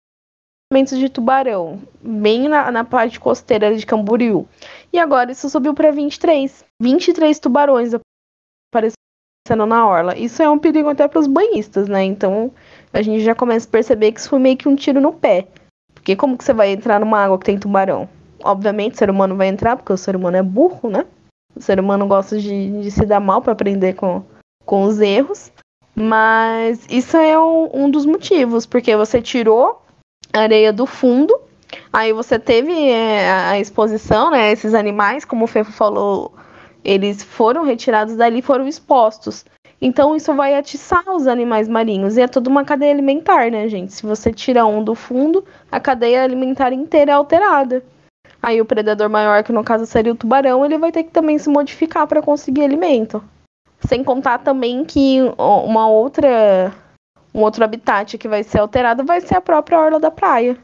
de 0.72 1.08
tubarão, 1.08 1.80
bem 2.02 2.48
na, 2.48 2.70
na 2.70 2.84
parte 2.84 3.20
costeira 3.20 3.76
de 3.76 3.84
Camboriú. 3.84 4.46
E 4.92 4.98
agora 4.98 5.32
isso 5.32 5.48
subiu 5.48 5.74
para 5.74 5.90
23. 5.90 6.64
23 6.80 7.38
tubarões 7.38 7.92
aparecendo 8.74 9.66
na 9.66 9.86
orla. 9.86 10.16
Isso 10.16 10.42
é 10.42 10.48
um 10.48 10.58
perigo 10.58 10.88
até 10.88 11.06
para 11.06 11.20
os 11.20 11.26
banhistas, 11.26 11.88
né? 11.88 12.02
Então, 12.04 12.50
a 12.92 13.02
gente 13.02 13.20
já 13.22 13.34
começa 13.34 13.68
a 13.68 13.70
perceber 13.70 14.12
que 14.12 14.20
isso 14.20 14.30
foi 14.30 14.38
meio 14.38 14.56
que 14.56 14.68
um 14.68 14.74
tiro 14.74 15.00
no 15.00 15.12
pé. 15.12 15.46
Porque 15.94 16.16
como 16.16 16.36
que 16.36 16.44
você 16.44 16.52
vai 16.52 16.72
entrar 16.72 16.98
numa 16.98 17.18
água 17.18 17.38
que 17.38 17.44
tem 17.44 17.58
tubarão? 17.58 18.08
Obviamente 18.42 18.94
o 18.94 18.98
ser 18.98 19.10
humano 19.10 19.36
vai 19.36 19.48
entrar, 19.48 19.76
porque 19.76 19.92
o 19.92 19.96
ser 19.96 20.16
humano 20.16 20.36
é 20.36 20.42
burro, 20.42 20.90
né? 20.90 21.06
O 21.54 21.60
ser 21.60 21.78
humano 21.78 22.06
gosta 22.06 22.38
de, 22.38 22.82
de 22.82 22.90
se 22.90 23.06
dar 23.06 23.20
mal 23.20 23.40
para 23.40 23.52
aprender 23.52 23.94
com, 23.94 24.24
com 24.64 24.82
os 24.82 25.00
erros. 25.00 25.52
Mas 25.94 26.86
isso 26.88 27.16
é 27.16 27.38
um, 27.38 27.84
um 27.84 27.90
dos 27.90 28.06
motivos, 28.06 28.64
porque 28.64 28.96
você 28.96 29.20
tirou 29.20 29.82
areia 30.32 30.72
do 30.72 30.86
fundo, 30.86 31.38
aí 31.92 32.12
você 32.12 32.38
teve 32.38 32.72
é, 32.72 33.30
a 33.30 33.60
exposição, 33.60 34.30
né? 34.30 34.52
Esses 34.52 34.74
animais, 34.74 35.24
como 35.24 35.44
o 35.44 35.48
Fefo 35.48 35.72
falou, 35.72 36.32
eles 36.84 37.22
foram 37.22 37.64
retirados 37.64 38.16
dali, 38.16 38.42
foram 38.42 38.66
expostos. 38.66 39.44
Então 39.80 40.14
isso 40.14 40.32
vai 40.34 40.54
atiçar 40.54 41.02
os 41.08 41.26
animais 41.26 41.68
marinhos. 41.68 42.16
E 42.16 42.20
é 42.20 42.28
toda 42.28 42.48
uma 42.48 42.64
cadeia 42.64 42.92
alimentar, 42.92 43.50
né, 43.50 43.68
gente? 43.68 43.92
Se 43.92 44.04
você 44.04 44.32
tira 44.32 44.64
um 44.64 44.82
do 44.82 44.94
fundo, 44.94 45.44
a 45.70 45.80
cadeia 45.80 46.22
alimentar 46.22 46.72
inteira 46.72 47.12
é 47.12 47.14
alterada. 47.14 47.82
Aí 48.40 48.60
o 48.60 48.64
predador 48.64 49.08
maior, 49.08 49.42
que 49.42 49.52
no 49.52 49.64
caso 49.64 49.84
seria 49.86 50.12
o 50.12 50.16
tubarão, 50.16 50.64
ele 50.64 50.78
vai 50.78 50.92
ter 50.92 51.04
que 51.04 51.10
também 51.10 51.38
se 51.38 51.48
modificar 51.48 52.06
para 52.06 52.22
conseguir 52.22 52.62
alimento. 52.64 53.22
Sem 53.80 54.04
contar 54.04 54.38
também 54.38 54.84
que 54.84 55.18
uma 55.36 55.88
outra 55.88 56.72
um 57.34 57.40
outro 57.40 57.64
habitat 57.64 58.18
que 58.18 58.28
vai 58.28 58.42
ser 58.42 58.58
alterado 58.58 59.04
vai 59.04 59.20
ser 59.20 59.36
a 59.36 59.40
própria 59.40 59.80
orla 59.80 59.98
da 59.98 60.10
praia. 60.10 60.56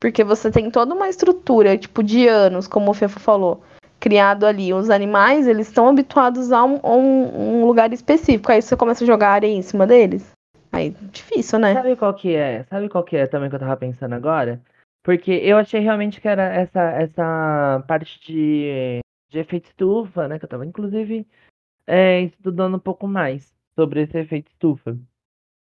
Porque 0.00 0.24
você 0.24 0.50
tem 0.50 0.70
toda 0.70 0.94
uma 0.94 1.08
estrutura, 1.08 1.78
tipo, 1.78 2.02
de 2.02 2.26
anos, 2.26 2.66
como 2.66 2.90
o 2.90 2.94
Fefo 2.94 3.20
falou, 3.20 3.62
criado 4.00 4.44
ali. 4.44 4.74
Os 4.74 4.90
animais, 4.90 5.46
eles 5.46 5.68
estão 5.68 5.88
habituados 5.88 6.50
a 6.50 6.64
um, 6.64 6.80
um, 6.84 7.64
lugar 7.64 7.92
específico. 7.92 8.50
Aí 8.50 8.60
você 8.60 8.76
começa 8.76 9.04
a 9.04 9.06
jogar 9.06 9.30
areia 9.30 9.56
em 9.56 9.62
cima 9.62 9.86
deles. 9.86 10.32
Aí, 10.72 10.90
difícil, 11.12 11.58
né? 11.60 11.74
Sabe 11.74 11.94
qual 11.94 12.12
que 12.14 12.34
é? 12.34 12.64
Sabe 12.64 12.88
qual 12.88 13.04
que 13.04 13.16
é 13.16 13.26
também 13.26 13.48
que 13.48 13.54
eu 13.54 13.60
tava 13.60 13.76
pensando 13.76 14.14
agora? 14.14 14.60
Porque 15.04 15.30
eu 15.30 15.56
achei 15.56 15.80
realmente 15.80 16.20
que 16.20 16.26
era 16.26 16.52
essa, 16.52 16.80
essa 16.92 17.84
parte 17.86 18.20
de, 18.26 19.00
de 19.30 19.38
efeito 19.38 19.66
estufa, 19.66 20.26
né? 20.26 20.38
Que 20.38 20.46
eu 20.46 20.48
tava, 20.48 20.66
inclusive, 20.66 21.26
é, 21.86 22.22
estudando 22.22 22.74
um 22.74 22.80
pouco 22.80 23.06
mais 23.06 23.54
sobre 23.76 24.02
esse 24.02 24.18
efeito 24.18 24.50
estufa. 24.50 24.96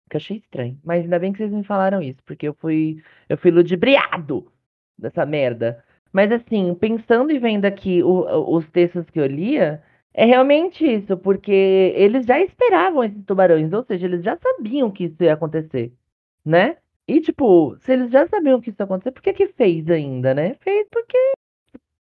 Que 0.10 0.18
achei 0.18 0.38
estranho. 0.38 0.80
Mas 0.84 1.04
ainda 1.04 1.20
bem 1.20 1.32
que 1.32 1.38
vocês 1.40 1.52
me 1.52 1.64
falaram 1.64 2.02
isso, 2.02 2.20
porque 2.26 2.48
eu 2.48 2.54
fui, 2.56 3.02
eu 3.28 3.38
fui 3.38 3.52
ludibriado 3.52 4.52
dessa 4.98 5.26
merda. 5.26 5.84
Mas 6.12 6.32
assim, 6.32 6.74
pensando 6.76 7.32
e 7.32 7.40
vendo 7.40 7.66
aqui 7.66 8.04
o, 8.04 8.56
os 8.56 8.68
textos 8.70 9.10
que 9.10 9.20
eu 9.20 9.28
lia, 9.28 9.84
é 10.14 10.26
realmente 10.26 10.84
isso, 10.86 11.16
porque 11.18 11.52
eles 11.96 12.26
já 12.26 12.40
esperavam 12.42 13.04
esses 13.04 13.24
tubarões, 13.26 13.72
ou 13.74 13.84
seja, 13.84 14.06
eles 14.08 14.24
já 14.24 14.38
sabiam 14.38 14.92
que 14.92 15.06
isso 15.06 15.24
ia 15.24 15.34
acontecer, 15.34 15.94
né? 16.46 16.78
E 17.08 17.22
tipo, 17.22 17.78
se 17.82 17.94
eles 17.94 18.12
já 18.12 18.28
sabiam 18.28 18.62
que 18.62 18.70
isso 18.72 18.82
ia 18.82 18.86
acontecer, 18.86 19.12
por 19.12 19.22
que 19.22 19.34
que 19.34 19.48
fez 19.50 19.90
ainda, 19.90 20.34
né? 20.34 20.56
Fez 20.62 20.88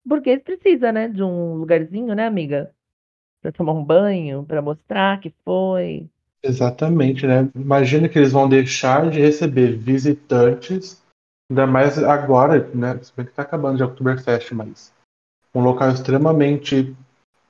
porque 0.09 0.31
eles 0.31 0.43
precisam, 0.45 0.93
né, 0.93 1.09
de 1.09 1.23
um 1.23 1.55
lugarzinho, 1.57 2.15
né, 2.15 2.27
amiga? 2.27 2.73
Pra 3.41 3.53
tomar 3.53 3.73
um 3.73 3.85
banho, 3.85 4.45
pra 4.45 4.63
mostrar 4.63 5.21
que 5.21 5.31
foi. 5.45 6.11
Exatamente, 6.43 7.27
né? 7.27 7.49
Imagina 7.55 8.09
que 8.09 8.19
eles 8.19 8.33
vão 8.33 8.49
deixar 8.49 9.11
de 9.11 9.21
receber 9.21 9.77
visitantes 9.77 11.03
Ainda 11.49 11.67
mais 11.67 12.03
agora, 12.03 12.69
né? 12.75 12.99
Se 13.03 13.13
bem 13.17 13.25
que 13.25 13.33
tá 13.33 13.43
acabando 13.43 13.77
de 13.77 13.85
Oktoberfest, 13.85 14.53
mas 14.53 14.93
um 15.55 15.61
local 15.61 15.91
extremamente 15.91 16.95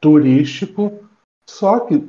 turístico, 0.01 1.03
só 1.49 1.81
que 1.81 2.07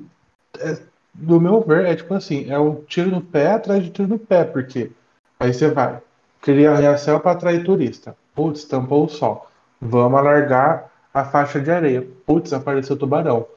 é, 0.59 0.77
do 1.13 1.39
meu 1.39 1.61
ver, 1.61 1.85
é 1.85 1.95
tipo 1.95 2.13
assim, 2.13 2.49
é 2.49 2.59
um 2.59 2.83
tiro 2.83 3.09
no 3.09 3.21
pé 3.21 3.53
atrás 3.53 3.83
de 3.83 3.89
tiro 3.89 4.07
no 4.07 4.19
pé, 4.19 4.43
porque 4.43 4.91
aí 5.39 5.53
você 5.53 5.69
vai, 5.69 6.01
cria 6.41 6.71
a 6.71 6.75
reação 6.75 7.19
para 7.19 7.31
atrair 7.31 7.63
turista. 7.63 8.15
Putz, 8.35 8.65
tampou 8.65 9.05
o 9.05 9.09
sol. 9.09 9.47
Vamos 9.79 10.19
alargar 10.19 10.91
a 11.13 11.23
faixa 11.23 11.59
de 11.59 11.71
areia. 11.71 12.05
Putz, 12.25 12.51
apareceu 12.51 12.97
tubarão. 12.97 13.47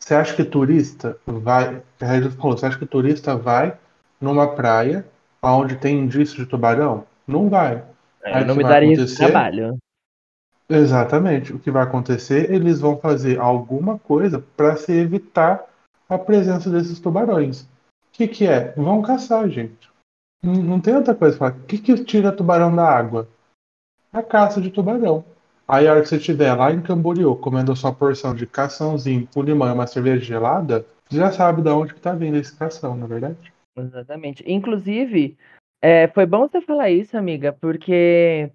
Você 0.00 0.14
acha 0.14 0.34
que 0.34 0.44
turista 0.44 1.16
vai. 1.26 1.82
A 2.00 2.30
falou, 2.30 2.56
você 2.56 2.66
acha 2.66 2.78
que 2.78 2.86
turista 2.86 3.36
vai 3.36 3.76
numa 4.20 4.54
praia 4.54 5.06
onde 5.42 5.76
tem 5.76 6.00
indício 6.00 6.36
de 6.36 6.46
tubarão? 6.46 7.04
Não 7.26 7.48
vai. 7.48 7.84
É, 8.22 8.44
não 8.44 8.54
me 8.54 8.62
daria 8.62 8.92
esse 8.94 9.16
trabalho. 9.16 9.78
Exatamente. 10.68 11.52
O 11.52 11.58
que 11.58 11.70
vai 11.70 11.82
acontecer? 11.82 12.50
Eles 12.50 12.80
vão 12.80 12.98
fazer 12.98 13.38
alguma 13.38 13.98
coisa 13.98 14.44
para 14.56 14.76
se 14.76 14.92
evitar 14.92 15.64
a 16.08 16.18
presença 16.18 16.70
desses 16.70 16.98
tubarões. 16.98 17.62
O 17.62 17.66
que, 18.12 18.26
que 18.28 18.46
é? 18.46 18.72
Vão 18.72 19.02
caçar, 19.02 19.48
gente. 19.48 19.90
Não, 20.42 20.54
não 20.54 20.80
tem 20.80 20.94
outra 20.94 21.14
coisa 21.14 21.36
para 21.36 21.50
falar. 21.50 21.62
O 21.62 21.66
que, 21.66 21.78
que 21.78 22.04
tira 22.04 22.32
tubarão 22.32 22.74
da 22.74 22.84
água? 22.84 23.28
A 24.12 24.22
caça 24.22 24.60
de 24.60 24.70
tubarão. 24.70 25.24
Aí 25.72 25.86
a 25.86 25.92
hora 25.92 26.02
que 26.02 26.08
você 26.08 26.16
estiver 26.16 26.52
lá 26.54 26.72
em 26.72 26.82
Camboriú 26.82 27.36
comendo 27.36 27.70
a 27.70 27.76
sua 27.76 27.94
porção 27.94 28.34
de 28.34 28.44
caçãozinho 28.44 29.28
com 29.32 29.40
limão 29.40 29.68
e 29.68 29.72
uma 29.72 29.86
cerveja 29.86 30.24
gelada, 30.24 30.84
você 31.08 31.18
já 31.18 31.30
sabe 31.30 31.62
de 31.62 31.68
onde 31.70 31.94
que 31.94 32.00
tá 32.00 32.12
vindo 32.12 32.36
esse 32.36 32.56
cação, 32.56 32.96
na 32.96 33.04
é 33.04 33.08
verdade? 33.08 33.52
Exatamente. 33.76 34.42
Inclusive, 34.50 35.38
é, 35.80 36.08
foi 36.08 36.26
bom 36.26 36.48
você 36.48 36.60
falar 36.60 36.90
isso, 36.90 37.16
amiga, 37.16 37.52
porque 37.52 38.50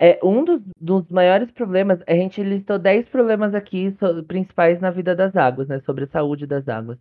é 0.00 0.18
um 0.24 0.44
dos, 0.44 0.60
dos, 0.76 1.08
maiores 1.08 1.52
problemas, 1.52 2.00
a 2.04 2.14
gente 2.14 2.42
listou 2.42 2.80
10 2.80 3.08
problemas 3.10 3.54
aqui 3.54 3.96
so, 4.00 4.24
principais 4.24 4.80
na 4.80 4.90
vida 4.90 5.14
das 5.14 5.36
águas, 5.36 5.68
né? 5.68 5.80
Sobre 5.80 6.04
a 6.04 6.08
saúde 6.08 6.48
das 6.48 6.68
águas. 6.68 6.98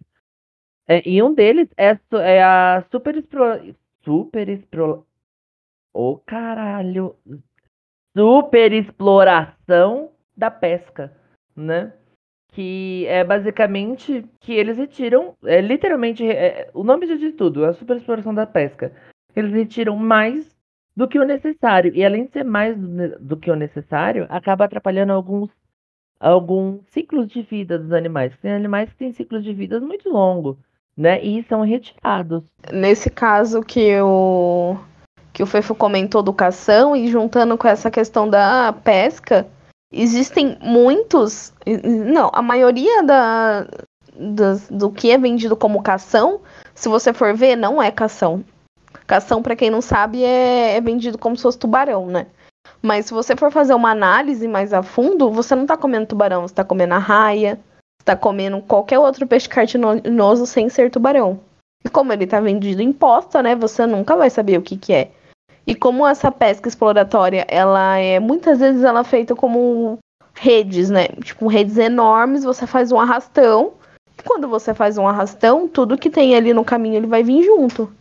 É, 0.88 1.02
e 1.10 1.24
um 1.24 1.34
deles 1.34 1.68
é, 1.76 1.98
é 2.20 2.44
a 2.44 2.86
super 2.92 3.18
explo, 3.18 3.76
super 4.04 4.48
explo, 4.48 5.08
Ô 5.92 6.12
oh, 6.12 6.18
caralho! 6.20 7.16
Super 8.16 8.72
exploração 8.72 10.12
da 10.36 10.50
pesca, 10.50 11.12
né? 11.56 11.94
Que 12.54 13.06
é 13.08 13.24
basicamente 13.24 14.26
que 14.40 14.54
eles 14.54 14.78
retiram, 14.78 15.36
é 15.44 15.60
literalmente, 15.60 16.26
é, 16.26 16.70
o 16.74 16.84
nome 16.84 17.06
de 17.06 17.32
tudo, 17.34 17.66
a 17.66 17.74
super 17.74 17.98
exploração 17.98 18.34
da 18.34 18.46
pesca. 18.46 18.94
Eles 19.36 19.52
retiram 19.52 19.98
mais 19.98 20.56
do 20.96 21.08
que 21.08 21.20
o 21.20 21.26
necessário. 21.26 21.94
E 21.94 22.06
além 22.06 22.26
de 22.26 22.32
ser 22.32 22.46
mais 22.46 22.78
do, 22.78 23.20
do 23.20 23.38
que 23.38 23.52
o 23.52 23.56
necessário, 23.56 24.26
acaba 24.30 24.66
atrapalhando 24.66 25.12
alguns, 25.12 25.50
alguns 26.20 26.82
ciclos 26.88 27.28
de 27.28 27.42
vida 27.42 27.78
dos 27.78 27.92
animais. 27.92 28.38
Tem 28.38 28.54
animais 28.54 28.90
que 28.90 28.98
têm 28.98 29.12
ciclos 29.12 29.44
de 29.44 29.54
vida 29.54 29.80
muito 29.82 30.10
longos, 30.10 30.56
né? 30.96 31.22
E 31.22 31.44
são 31.44 31.62
retirados. 31.62 32.46
Nesse 32.72 33.10
caso 33.10 33.62
que 33.62 34.00
o 34.00 34.78
que 35.36 35.44
o 35.44 35.46
Fefo 35.46 35.76
comentou 35.76 36.24
do 36.24 36.32
cação 36.32 36.96
e 36.96 37.10
juntando 37.10 37.58
com 37.58 37.68
essa 37.68 37.92
questão 37.92 38.30
da 38.30 38.72
pesca, 38.72 39.46
existem 39.92 40.58
muitos, 40.62 41.52
não, 41.84 42.32
a 42.34 42.42
maioria 42.42 43.04
da, 43.04 43.68
do 44.72 44.90
que 44.92 45.12
é 45.12 45.18
vendido 45.18 45.58
como 45.58 45.84
cação, 45.84 46.40
se 46.74 46.88
você 46.88 47.12
for 47.12 47.36
ver, 47.36 47.58
não 47.58 47.84
é 47.84 47.92
cação. 47.92 48.46
Cação, 49.06 49.44
para 49.44 49.58
quem 49.58 49.70
não 49.70 49.82
sabe, 49.82 50.24
é, 50.24 50.78
é, 50.78 50.82
vendido 50.82 51.18
como 51.18 51.36
se 51.36 51.44
fosse 51.44 51.60
tubarão, 51.60 52.08
né? 52.08 52.28
Mas 52.82 53.08
se 53.08 53.14
você 53.14 53.36
for 53.36 53.52
fazer 53.52 53.74
uma 53.74 53.92
análise 53.92 54.48
mais 54.48 54.72
a 54.72 54.82
fundo, 54.82 55.30
você 55.30 55.54
não 55.54 55.66
tá 55.66 55.76
comendo 55.76 56.06
tubarão, 56.06 56.48
você 56.48 56.56
tá 56.56 56.64
comendo 56.64 56.94
arraia, 56.94 57.60
você 58.00 58.06
tá 58.06 58.16
comendo 58.16 58.62
qualquer 58.62 59.00
outro 59.00 59.28
peixe 59.28 59.50
cartinoso 59.50 60.46
sem 60.46 60.70
ser 60.70 60.90
tubarão. 60.90 61.42
E 61.84 61.90
como 61.90 62.14
ele 62.14 62.26
tá 62.26 62.40
vendido 62.40 62.82
em 62.82 62.94
posta, 62.94 63.44
né, 63.44 63.54
você 63.54 63.86
nunca 63.86 64.16
vai 64.16 64.30
saber 64.30 64.58
o 64.58 64.62
que 64.62 64.78
que 64.78 64.94
é. 64.94 65.12
E 65.68 65.74
como 65.74 66.06
essa 66.06 66.32
pesca 66.32 66.70
exploratória, 66.70 67.46
ela 67.48 67.98
é 67.98 68.20
muitas 68.20 68.60
vezes 68.60 68.84
ela 68.84 69.00
é 69.00 69.04
feita 69.04 69.36
como 69.36 69.98
redes, 70.36 70.90
né? 70.90 71.08
Tipo, 71.24 71.48
redes 71.48 71.78
enormes, 71.78 72.44
você 72.44 72.68
faz 72.68 72.92
um 72.92 73.00
arrastão. 73.00 73.74
E 74.18 74.24
quando 74.24 74.48
você 74.48 74.74
faz 74.74 74.98
um 74.98 75.08
arrastão, 75.08 75.68
tudo 75.68 75.98
que 75.98 76.10
tem 76.10 76.36
ali 76.36 76.54
no 76.54 76.64
caminho 76.64 76.96
ele 76.96 77.08
vai 77.08 77.24
vir 77.24 77.44
junto. 77.44 77.92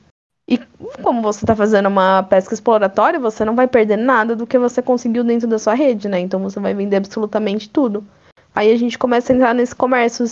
E 0.46 0.58
como 1.02 1.22
você 1.22 1.44
está 1.44 1.56
fazendo 1.56 1.86
uma 1.86 2.22
pesca 2.22 2.52
exploratória, 2.52 3.18
você 3.18 3.44
não 3.44 3.54
vai 3.54 3.66
perder 3.66 3.96
nada 3.96 4.36
do 4.36 4.46
que 4.46 4.58
você 4.58 4.82
conseguiu 4.82 5.24
dentro 5.24 5.48
da 5.48 5.58
sua 5.58 5.74
rede, 5.74 6.06
né? 6.06 6.20
Então 6.20 6.40
você 6.40 6.60
vai 6.60 6.74
vender 6.74 6.96
absolutamente 6.96 7.70
tudo. 7.70 8.04
Aí 8.54 8.70
a 8.70 8.76
gente 8.76 8.98
começa 8.98 9.32
a 9.32 9.36
entrar 9.36 9.54
nesse 9.54 9.74
comércio 9.74 10.26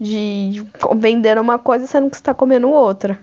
de 0.00 0.64
vender 0.96 1.38
uma 1.38 1.58
coisa 1.58 1.86
sendo 1.86 2.08
que 2.08 2.16
está 2.16 2.32
comendo 2.32 2.70
outra. 2.70 3.18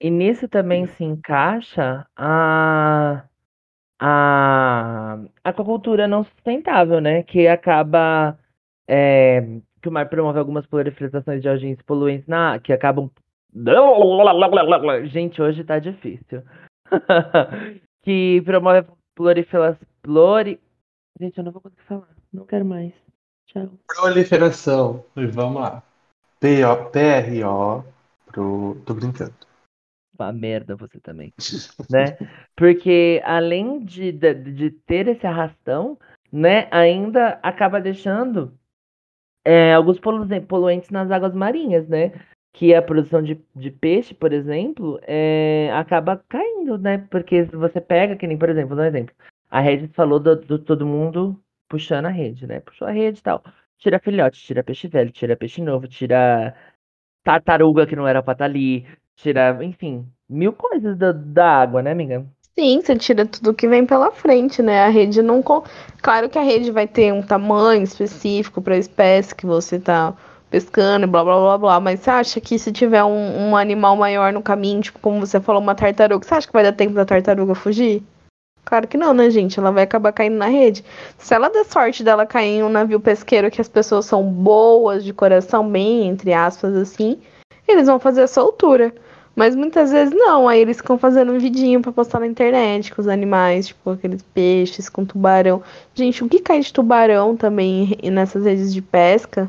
E 0.00 0.10
nisso 0.10 0.48
também 0.48 0.86
se 0.86 1.02
encaixa 1.02 2.06
a, 2.16 3.24
a 4.00 5.18
aquacultura 5.42 6.06
não 6.06 6.22
sustentável, 6.22 7.00
né? 7.00 7.22
Que 7.24 7.48
acaba. 7.48 8.38
É, 8.88 9.40
que 9.82 9.88
o 9.88 9.92
mar 9.92 10.08
promove 10.08 10.38
algumas 10.38 10.66
proliferações 10.66 11.42
de 11.42 11.48
agentes 11.48 11.82
poluentes 11.82 12.26
na, 12.26 12.58
que 12.58 12.72
acabam 12.72 13.10
Gente, 15.06 15.42
hoje 15.42 15.64
tá 15.64 15.78
difícil. 15.78 16.42
que 18.02 18.40
promove 18.44 18.86
proliferação. 19.14 19.86
Pluri... 20.02 20.60
Gente, 21.20 21.36
eu 21.38 21.44
não 21.44 21.52
vou 21.52 21.60
conseguir 21.60 21.82
falar. 21.82 22.08
Não 22.32 22.46
quero 22.46 22.64
mais. 22.64 22.92
Tchau. 23.46 23.68
Proliferação. 23.86 25.04
Vamos 25.14 25.60
lá. 25.60 25.82
P-R-O. 26.40 27.84
Pro... 28.26 28.76
Tô 28.86 28.94
brincando. 28.94 29.47
Uma 30.18 30.32
merda 30.32 30.76
você 30.76 30.98
também. 31.00 31.32
né? 31.90 32.16
Porque 32.56 33.22
além 33.24 33.84
de, 33.84 34.12
de, 34.12 34.34
de, 34.34 34.70
ter 34.70 35.08
esse 35.08 35.26
arrastão, 35.26 35.98
né, 36.32 36.68
ainda 36.70 37.38
acaba 37.42 37.80
deixando 37.80 38.52
é, 39.44 39.74
alguns 39.74 39.98
poluentes 40.00 40.90
nas 40.90 41.10
águas 41.10 41.34
marinhas, 41.34 41.88
né? 41.88 42.12
que 42.58 42.74
a 42.74 42.82
produção 42.82 43.22
de, 43.22 43.40
de 43.54 43.70
peixe, 43.70 44.12
por 44.12 44.32
exemplo, 44.32 44.98
é, 45.02 45.70
acaba 45.72 46.20
caindo, 46.28 46.76
né? 46.76 46.98
Porque 47.08 47.44
você 47.44 47.80
pega, 47.80 48.16
que 48.16 48.26
nem, 48.26 48.36
por 48.36 48.48
exemplo, 48.48 48.76
um 48.76 48.82
exemplo. 48.82 49.14
A 49.48 49.60
rede 49.60 49.86
falou 49.94 50.18
do, 50.18 50.34
do, 50.34 50.58
todo 50.58 50.84
mundo 50.84 51.40
puxando 51.68 52.06
a 52.06 52.10
rede, 52.10 52.48
né? 52.48 52.58
Puxou 52.58 52.88
a 52.88 52.90
rede 52.90 53.20
e 53.20 53.22
tal. 53.22 53.44
Tira 53.78 54.00
filhote, 54.00 54.40
tira 54.40 54.64
peixe 54.64 54.88
velho, 54.88 55.12
tira 55.12 55.36
peixe 55.36 55.62
novo, 55.62 55.86
tira 55.86 56.52
tartaruga 57.22 57.86
que 57.86 57.94
não 57.94 58.08
era 58.08 58.22
pra 58.22 58.32
estar 58.32 58.44
tá 58.44 58.50
ali, 58.50 58.84
tira, 59.18 59.58
enfim, 59.62 60.06
mil 60.28 60.52
coisas 60.52 60.96
da, 60.96 61.12
da 61.12 61.60
água, 61.60 61.82
né, 61.82 61.90
amiga? 61.90 62.24
Sim, 62.58 62.80
você 62.80 62.96
tira 62.96 63.26
tudo 63.26 63.54
que 63.54 63.68
vem 63.68 63.86
pela 63.86 64.10
frente, 64.10 64.62
né? 64.62 64.84
A 64.84 64.88
rede 64.88 65.22
não. 65.22 65.42
Claro 66.02 66.28
que 66.28 66.38
a 66.38 66.42
rede 66.42 66.72
vai 66.72 66.88
ter 66.88 67.12
um 67.12 67.22
tamanho 67.22 67.82
específico 67.82 68.60
para 68.60 68.74
a 68.74 68.78
espécie 68.78 69.34
que 69.34 69.46
você 69.46 69.78
tá 69.78 70.14
pescando 70.50 71.04
e 71.04 71.06
blá 71.06 71.22
blá 71.22 71.36
blá 71.36 71.58
blá. 71.58 71.80
Mas 71.80 72.00
você 72.00 72.10
acha 72.10 72.40
que 72.40 72.58
se 72.58 72.72
tiver 72.72 73.04
um, 73.04 73.50
um, 73.50 73.56
animal 73.56 73.96
maior 73.96 74.32
no 74.32 74.42
caminho, 74.42 74.80
tipo, 74.80 74.98
como 74.98 75.20
você 75.20 75.40
falou, 75.40 75.62
uma 75.62 75.74
tartaruga, 75.74 76.26
você 76.26 76.34
acha 76.34 76.46
que 76.46 76.52
vai 76.52 76.64
dar 76.64 76.72
tempo 76.72 76.94
da 76.94 77.04
tartaruga 77.04 77.54
fugir? 77.54 78.02
Claro 78.64 78.88
que 78.88 78.98
não, 78.98 79.14
né, 79.14 79.30
gente? 79.30 79.58
Ela 79.58 79.70
vai 79.70 79.84
acabar 79.84 80.12
caindo 80.12 80.36
na 80.36 80.48
rede. 80.48 80.84
Se 81.16 81.32
ela 81.34 81.48
der 81.48 81.64
sorte 81.64 82.02
dela 82.02 82.26
cair 82.26 82.58
em 82.58 82.62
um 82.64 82.68
navio 82.68 82.98
pesqueiro 82.98 83.50
que 83.50 83.60
as 83.60 83.68
pessoas 83.68 84.04
são 84.04 84.24
boas 84.24 85.04
de 85.04 85.12
coração, 85.12 85.68
bem, 85.68 86.08
entre 86.08 86.32
aspas, 86.32 86.74
assim, 86.74 87.18
eles 87.68 87.86
vão 87.86 88.00
fazer 88.00 88.22
a 88.22 88.26
soltura. 88.26 88.92
Mas 89.38 89.54
muitas 89.54 89.92
vezes 89.92 90.12
não, 90.12 90.48
aí 90.48 90.60
eles 90.60 90.78
ficam 90.78 90.98
fazendo 90.98 91.30
um 91.30 91.38
vidinho 91.38 91.80
pra 91.80 91.92
postar 91.92 92.18
na 92.18 92.26
internet 92.26 92.92
com 92.92 93.00
os 93.00 93.06
animais, 93.06 93.68
tipo 93.68 93.90
aqueles 93.90 94.20
peixes 94.20 94.88
com 94.88 95.04
tubarão. 95.04 95.62
Gente, 95.94 96.24
o 96.24 96.28
que 96.28 96.40
cai 96.40 96.58
de 96.58 96.72
tubarão 96.72 97.36
também 97.36 97.96
nessas 98.02 98.44
redes 98.44 98.74
de 98.74 98.82
pesca? 98.82 99.48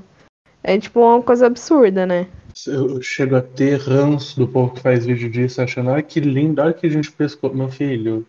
É 0.63 0.77
tipo 0.77 0.99
uma 0.99 1.23
coisa 1.23 1.47
absurda, 1.47 2.05
né? 2.05 2.27
Eu 2.67 3.01
chego 3.01 3.35
a 3.35 3.41
ter 3.41 3.79
ranço 3.79 4.39
do 4.39 4.47
povo 4.47 4.75
que 4.75 4.81
faz 4.81 5.07
vídeo 5.07 5.27
disso, 5.27 5.59
achando, 5.59 5.89
olha 5.89 6.03
que 6.03 6.19
lindo, 6.19 6.61
olha 6.61 6.71
que 6.71 6.85
a 6.85 6.91
gente 6.91 7.11
pescou. 7.11 7.51
Meu 7.51 7.69
filho, 7.69 8.23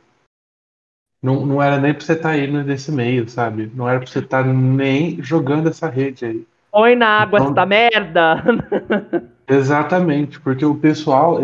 não, 1.22 1.44
não 1.44 1.62
era 1.62 1.78
nem 1.78 1.92
pra 1.92 2.02
você 2.02 2.14
estar 2.14 2.30
tá 2.30 2.34
aí 2.36 2.50
nesse 2.50 2.90
meio, 2.90 3.28
sabe? 3.28 3.70
Não 3.74 3.86
era 3.86 3.98
pra 3.98 4.08
você 4.08 4.20
estar 4.20 4.44
tá 4.44 4.50
nem 4.50 5.22
jogando 5.22 5.68
essa 5.68 5.90
rede 5.90 6.24
aí. 6.24 6.46
Põe 6.72 6.96
na 6.96 7.20
água 7.20 7.38
então, 7.38 7.52
essa 7.52 7.66
merda! 7.66 8.42
Exatamente, 9.50 10.38
porque 10.40 10.64
o 10.64 10.76
pessoal, 10.76 11.40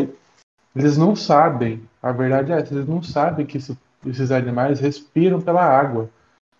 eles 0.76 0.96
não 0.96 1.16
sabem, 1.16 1.82
a 2.00 2.12
verdade 2.12 2.52
é 2.52 2.60
essa, 2.60 2.72
eles 2.72 2.86
não 2.86 3.02
sabem 3.02 3.44
que 3.44 3.58
esse, 3.58 3.76
esses 4.06 4.30
animais 4.30 4.78
respiram 4.78 5.40
pela 5.40 5.64
água. 5.64 6.08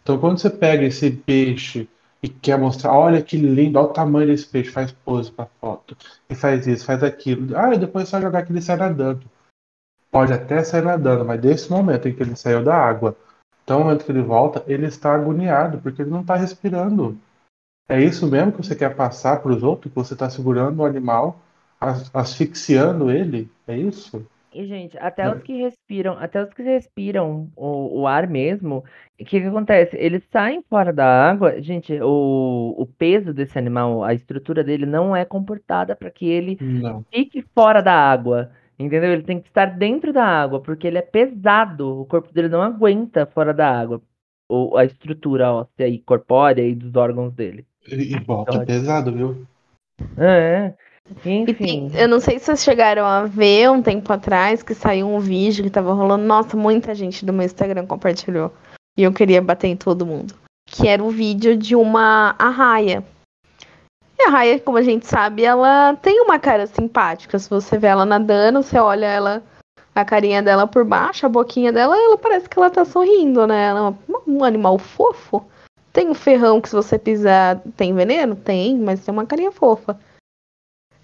Então 0.03 0.19
quando 0.19 0.39
você 0.39 0.51
pega 0.51 0.85
esse 0.85 1.09
peixe 1.09 1.89
e 2.21 2.29
quer 2.29 2.59
mostrar, 2.59 2.93
olha 2.93 3.23
que 3.23 3.37
lindo, 3.37 3.79
olha 3.79 3.89
o 3.89 3.93
tamanho 3.93 4.27
desse 4.27 4.45
peixe, 4.45 4.73
faz 4.73 4.91
pose 4.91 5.31
para 5.31 5.49
foto, 5.61 5.97
e 6.29 6.35
faz 6.35 6.67
isso, 6.67 6.85
faz 6.85 7.05
aquilo. 7.05 7.57
Ah, 7.57 7.73
e 7.73 7.79
depois 7.79 8.09
é 8.09 8.11
só 8.11 8.21
jogar 8.21 8.45
que 8.45 8.51
ele 8.51 8.61
sai 8.61 8.77
nadando. 8.77 9.23
Pode 10.11 10.33
até 10.33 10.65
sair 10.65 10.83
nadando, 10.83 11.25
mas 11.25 11.41
desse 11.41 11.71
momento 11.71 12.09
em 12.09 12.15
que 12.15 12.25
ele 12.25 12.35
saiu 12.35 12.65
da 12.65 12.75
água, 12.75 13.17
então 13.63 13.79
no 13.79 13.85
momento 13.85 14.05
que 14.05 14.11
ele 14.11 14.23
volta, 14.23 14.65
ele 14.67 14.87
está 14.87 15.15
agoniado, 15.15 15.79
porque 15.79 16.03
ele 16.03 16.11
não 16.11 16.23
está 16.23 16.35
respirando. 16.35 17.17
É 17.89 18.03
isso 18.03 18.27
mesmo 18.31 18.53
que 18.53 18.59
você 18.59 18.75
quer 18.75 18.95
passar 18.97 19.43
para 19.43 19.53
os 19.53 19.63
outros, 19.63 19.93
que 19.93 19.97
você 19.97 20.15
está 20.15 20.29
segurando 20.29 20.81
o 20.81 20.85
animal 20.85 21.41
as, 21.81 22.11
asfixiando 22.15 23.11
ele? 23.11 23.51
É 23.67 23.77
isso? 23.77 24.27
E, 24.53 24.67
gente, 24.67 24.97
até 24.99 25.31
os 25.31 25.43
que 25.43 25.53
respiram, 25.61 26.17
até 26.19 26.43
os 26.43 26.53
que 26.55 26.63
respiram 26.63 27.53
o, 27.55 28.01
o 28.01 28.07
ar 28.07 28.27
mesmo, 28.27 28.79
o 29.21 29.25
que, 29.25 29.41
que 29.41 29.47
acontece? 29.47 29.97
Eles 29.99 30.25
saem 30.33 30.63
fora 30.63 30.93
da 30.93 31.05
água, 31.05 31.61
gente, 31.61 31.93
o, 32.01 32.75
o 32.79 32.87
peso 32.87 33.35
desse 33.35 33.59
animal, 33.59 34.03
a 34.03 34.15
estrutura 34.15 34.65
dele 34.65 34.87
não 34.87 35.15
é 35.15 35.25
comportada 35.27 35.95
para 35.95 36.11
que 36.11 36.27
ele 36.27 36.57
Não. 36.61 37.05
fique 37.13 37.43
fora 37.55 37.83
da 37.83 37.93
água. 37.93 38.51
Entendeu? 38.79 39.13
Ele 39.13 39.23
tem 39.23 39.41
que 39.41 39.49
estar 39.49 39.67
dentro 39.67 40.13
da 40.13 40.25
água, 40.25 40.61
porque 40.61 40.87
ele 40.87 40.99
é 40.99 41.03
pesado. 41.03 42.01
O 42.03 42.07
corpo 42.07 42.33
dele 42.33 42.49
não 42.49 42.63
aguenta 42.63 43.27
fora 43.27 43.53
da 43.55 43.71
água. 43.71 44.03
O, 44.49 44.77
a 44.77 44.85
estrutura 44.85 45.53
óssea 45.53 45.89
e 45.89 45.99
corpórea 45.99 46.63
e 46.63 46.75
dos 46.75 46.95
órgãos 46.95 47.33
dele. 47.35 47.67
E, 47.89 48.19
volta 48.21 48.65
pesado, 48.65 49.13
viu? 49.13 49.47
É. 50.19 50.73
E 51.25 51.39
Enfim. 51.43 51.55
tem- 51.55 51.91
eu 51.95 52.09
não 52.09 52.19
sei 52.21 52.39
se 52.39 52.47
vocês 52.47 52.65
chegaram 52.65 53.05
a 53.05 53.25
ver 53.25 53.71
um 53.71 53.81
tempo 53.81 54.13
atrás 54.13 54.63
que 54.63 54.75
saiu 54.75 55.09
um 55.09 55.21
vídeo 55.21 55.63
que 55.63 55.71
tava 55.71 55.93
rolando. 55.93 56.25
Nossa, 56.25 56.57
muita 56.57 56.95
gente 56.95 57.25
do 57.25 57.33
meu 57.33 57.47
Instagram 57.47 57.87
compartilhou. 57.87 58.53
E 58.99 59.03
eu 59.03 59.13
queria 59.13 59.41
bater 59.41 59.69
em 59.69 59.77
todo 59.77 60.07
mundo. 60.07 60.35
Que 60.69 60.89
era 60.89 61.03
o 61.03 61.11
vídeo 61.11 61.57
de 61.57 61.77
uma 61.77 62.35
arraia. 62.39 63.05
E 64.19 64.23
a 64.23 64.29
arraia, 64.29 64.59
como 64.59 64.79
a 64.79 64.83
gente 64.83 65.07
sabe, 65.07 65.45
ela 65.45 65.95
tem 65.97 66.21
uma 66.21 66.39
cara 66.39 66.67
simpática. 66.67 67.39
Se 67.39 67.49
você 67.49 67.79
vê 67.79 67.87
ela 67.87 68.05
nadando, 68.05 68.63
você 68.63 68.79
olha 68.79 69.07
ela, 69.07 69.43
a 69.95 70.05
carinha 70.05 70.43
dela 70.43 70.67
por 70.67 70.85
baixo, 70.85 71.25
a 71.25 71.29
boquinha 71.29 71.73
dela, 71.73 71.97
ela 71.97 72.19
parece 72.19 72.49
que 72.49 72.59
ela 72.59 72.71
tá 72.71 72.85
sorrindo, 72.85 73.47
né? 73.47 73.67
Ela 73.67 73.91
é 73.91 74.13
um 74.27 74.43
animal 74.43 74.79
fofo. 74.79 75.45
Tem 75.97 76.11
um 76.11 76.15
ferrão 76.15 76.61
que 76.61 76.69
se 76.69 76.75
você 76.75 76.99
pisar 76.99 77.59
tem 77.75 77.95
veneno? 77.95 78.37
Tem, 78.37 78.79
mas 78.79 79.03
tem 79.03 79.11
uma 79.11 79.25
carinha 79.25 79.51
fofa. 79.51 79.99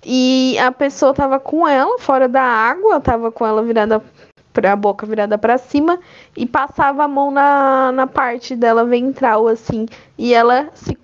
E 0.05 0.59
a 0.59 0.71
pessoa 0.71 1.15
tava 1.15 1.41
com 1.41 1.67
ela 1.67 1.99
fora 1.99 2.29
da 2.29 2.43
água, 2.43 3.01
tava 3.01 3.33
com 3.33 3.47
ela 3.47 3.63
virada 3.63 4.05
pra 4.53 4.77
boca 4.77 5.07
virada 5.07 5.39
pra 5.39 5.57
cima 5.57 5.99
e 6.37 6.45
passava 6.45 7.05
a 7.05 7.09
mão 7.09 7.31
na, 7.31 7.91
na 7.91 8.07
parte 8.07 8.55
dela 8.55 8.85
ventral 8.85 9.49
assim, 9.49 9.87
e 10.19 10.35
ela 10.35 10.69
se 10.75 10.95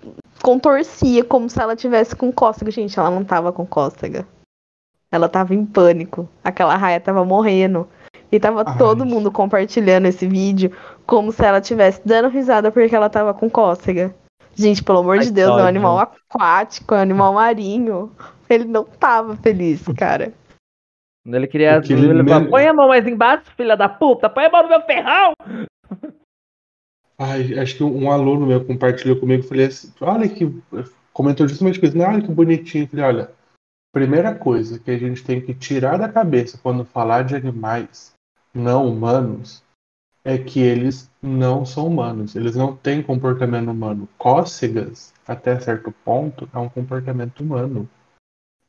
contorcia 0.43 1.23
como 1.23 1.49
se 1.49 1.59
ela 1.59 1.75
tivesse 1.75 2.15
com 2.15 2.31
cócega. 2.31 2.69
Gente, 2.69 2.99
ela 2.99 3.09
não 3.09 3.25
tava 3.25 3.51
com 3.51 3.65
cócega. 3.65 4.23
Ela 5.11 5.27
tava 5.27 5.55
em 5.55 5.65
pânico. 5.65 6.29
Aquela 6.43 6.75
raia 6.75 6.99
tava 6.99 7.25
morrendo. 7.25 7.89
E 8.31 8.39
tava 8.39 8.63
Ai. 8.65 8.77
todo 8.77 9.05
mundo 9.05 9.31
compartilhando 9.31 10.05
esse 10.05 10.27
vídeo 10.27 10.71
como 11.05 11.31
se 11.31 11.43
ela 11.43 11.59
tivesse 11.59 12.01
dando 12.05 12.29
risada 12.29 12.71
porque 12.71 12.95
ela 12.95 13.09
tava 13.09 13.33
com 13.33 13.49
cócega. 13.49 14.13
Gente, 14.55 14.83
pelo 14.83 14.99
amor 14.99 15.17
Ai, 15.17 15.25
de 15.25 15.31
Deus, 15.31 15.57
é 15.57 15.63
um 15.63 15.67
animal 15.67 15.97
aquático, 15.99 16.93
é 16.93 16.97
um 16.97 17.01
animal 17.01 17.33
marinho. 17.33 18.11
Ele 18.49 18.65
não 18.65 18.83
tava 18.83 19.35
feliz, 19.37 19.83
cara. 19.97 20.33
Ele 21.25 21.47
queria. 21.47 21.77
Aquele 21.77 22.09
ele 22.09 22.27
falou, 22.27 22.49
Põe 22.49 22.67
a 22.67 22.73
mão 22.73 22.87
mais 22.87 23.05
embaixo, 23.07 23.51
filha 23.55 23.77
da 23.77 23.87
puta! 23.87 24.29
Põe 24.29 24.45
a 24.45 24.49
mão 24.49 24.63
no 24.63 24.69
meu 24.69 24.81
ferrão! 24.81 25.33
Ai, 27.17 27.59
acho 27.59 27.75
que 27.75 27.83
um 27.83 28.09
aluno 28.09 28.47
meu 28.47 28.63
compartilhou 28.63 29.19
comigo, 29.19 29.43
falei 29.43 29.65
assim, 29.65 29.91
olha 29.99 30.27
que, 30.29 30.61
comentou 31.11 31.45
justamente 31.47 31.83
isso, 31.85 31.97
né? 31.97 32.07
Olha 32.07 32.21
que 32.21 32.31
bonitinho. 32.31 32.87
Falei, 32.87 33.05
olha, 33.05 33.31
primeira 33.91 34.33
coisa 34.33 34.79
que 34.79 34.89
a 34.89 34.97
gente 34.97 35.23
tem 35.23 35.41
que 35.41 35.53
tirar 35.53 35.97
da 35.97 36.07
cabeça 36.07 36.57
quando 36.63 36.85
falar 36.85 37.23
de 37.23 37.35
animais 37.35 38.13
não 38.53 38.87
humanos 38.87 39.63
é 40.23 40.37
que 40.37 40.59
eles 40.59 41.09
não 41.21 41.65
são 41.65 41.87
humanos, 41.87 42.35
eles 42.35 42.55
não 42.55 42.75
têm 42.75 43.01
comportamento 43.01 43.71
humano. 43.71 44.07
Cócegas, 44.17 45.13
até 45.27 45.59
certo 45.59 45.91
ponto, 46.03 46.49
é 46.53 46.57
um 46.59 46.69
comportamento 46.69 47.39
humano, 47.41 47.89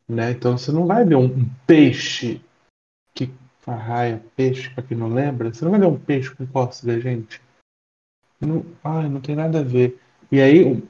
né? 0.08 0.30
Então 0.30 0.56
você 0.56 0.70
não 0.72 0.86
vai 0.86 1.04
ver 1.04 1.16
um, 1.16 1.24
um 1.24 1.48
peixe 1.66 2.40
que 3.14 3.32
arraia 3.66 4.22
peixe, 4.36 4.70
pra 4.70 4.82
quem 4.82 4.96
não 4.96 5.08
lembra, 5.08 5.52
você 5.52 5.64
não 5.64 5.72
vai 5.72 5.80
ver 5.80 5.86
um 5.86 5.98
peixe 5.98 6.34
com 6.34 6.46
cócega, 6.46 7.00
gente. 7.00 7.40
Não, 8.40 8.64
ai, 8.82 9.08
não 9.08 9.20
tem 9.20 9.36
nada 9.36 9.60
a 9.60 9.62
ver. 9.64 10.00
E 10.32 10.40
aí, 10.40 10.64
um- 10.64 10.82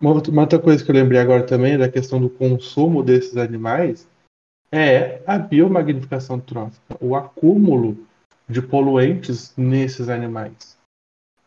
uma 0.00 0.12
outra, 0.12 0.32
uma 0.32 0.42
outra 0.42 0.58
coisa 0.58 0.84
que 0.84 0.90
eu 0.90 0.94
lembrei 0.94 1.20
agora 1.20 1.46
também 1.46 1.78
da 1.78 1.88
questão 1.88 2.20
do 2.20 2.28
consumo 2.28 3.02
desses 3.02 3.36
animais 3.36 4.08
é 4.74 5.22
a 5.24 5.38
biomagnificação 5.38 6.40
trófica, 6.40 6.96
o 7.00 7.14
acúmulo 7.14 7.96
de 8.48 8.60
poluentes 8.60 9.54
nesses 9.56 10.08
animais. 10.08 10.76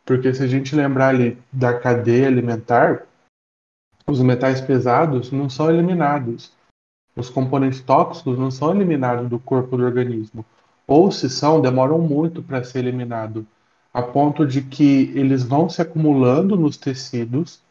Porque 0.06 0.34
se 0.34 0.42
a 0.42 0.48
gente 0.48 0.74
lembrar 0.74 1.10
ali 1.10 1.38
da 1.52 1.78
cadeia 1.78 2.28
alimentar, 2.28 3.06
os 4.08 4.22
metais 4.22 4.62
pesados 4.62 5.30
não 5.30 5.50
são 5.50 5.70
eliminados. 5.70 6.54
Os 7.18 7.30
componentes 7.30 7.82
tóxicos 7.82 8.40
não 8.40 8.50
são 8.50 8.74
eliminados 8.74 9.30
do 9.30 9.38
corpo 9.38 9.76
do 9.76 9.84
organismo. 9.84 10.46
Ou 10.88 11.12
se 11.12 11.30
são, 11.30 11.60
demoram 11.60 12.00
muito 12.00 12.42
para 12.42 12.64
ser 12.64 12.80
eliminado, 12.80 13.46
a 13.94 14.02
ponto 14.02 14.48
de 14.48 14.62
que 14.62 15.12
eles 15.14 15.44
vão 15.44 15.68
se 15.68 15.82
acumulando 15.82 16.56
nos 16.56 16.78
tecidos 16.78 17.62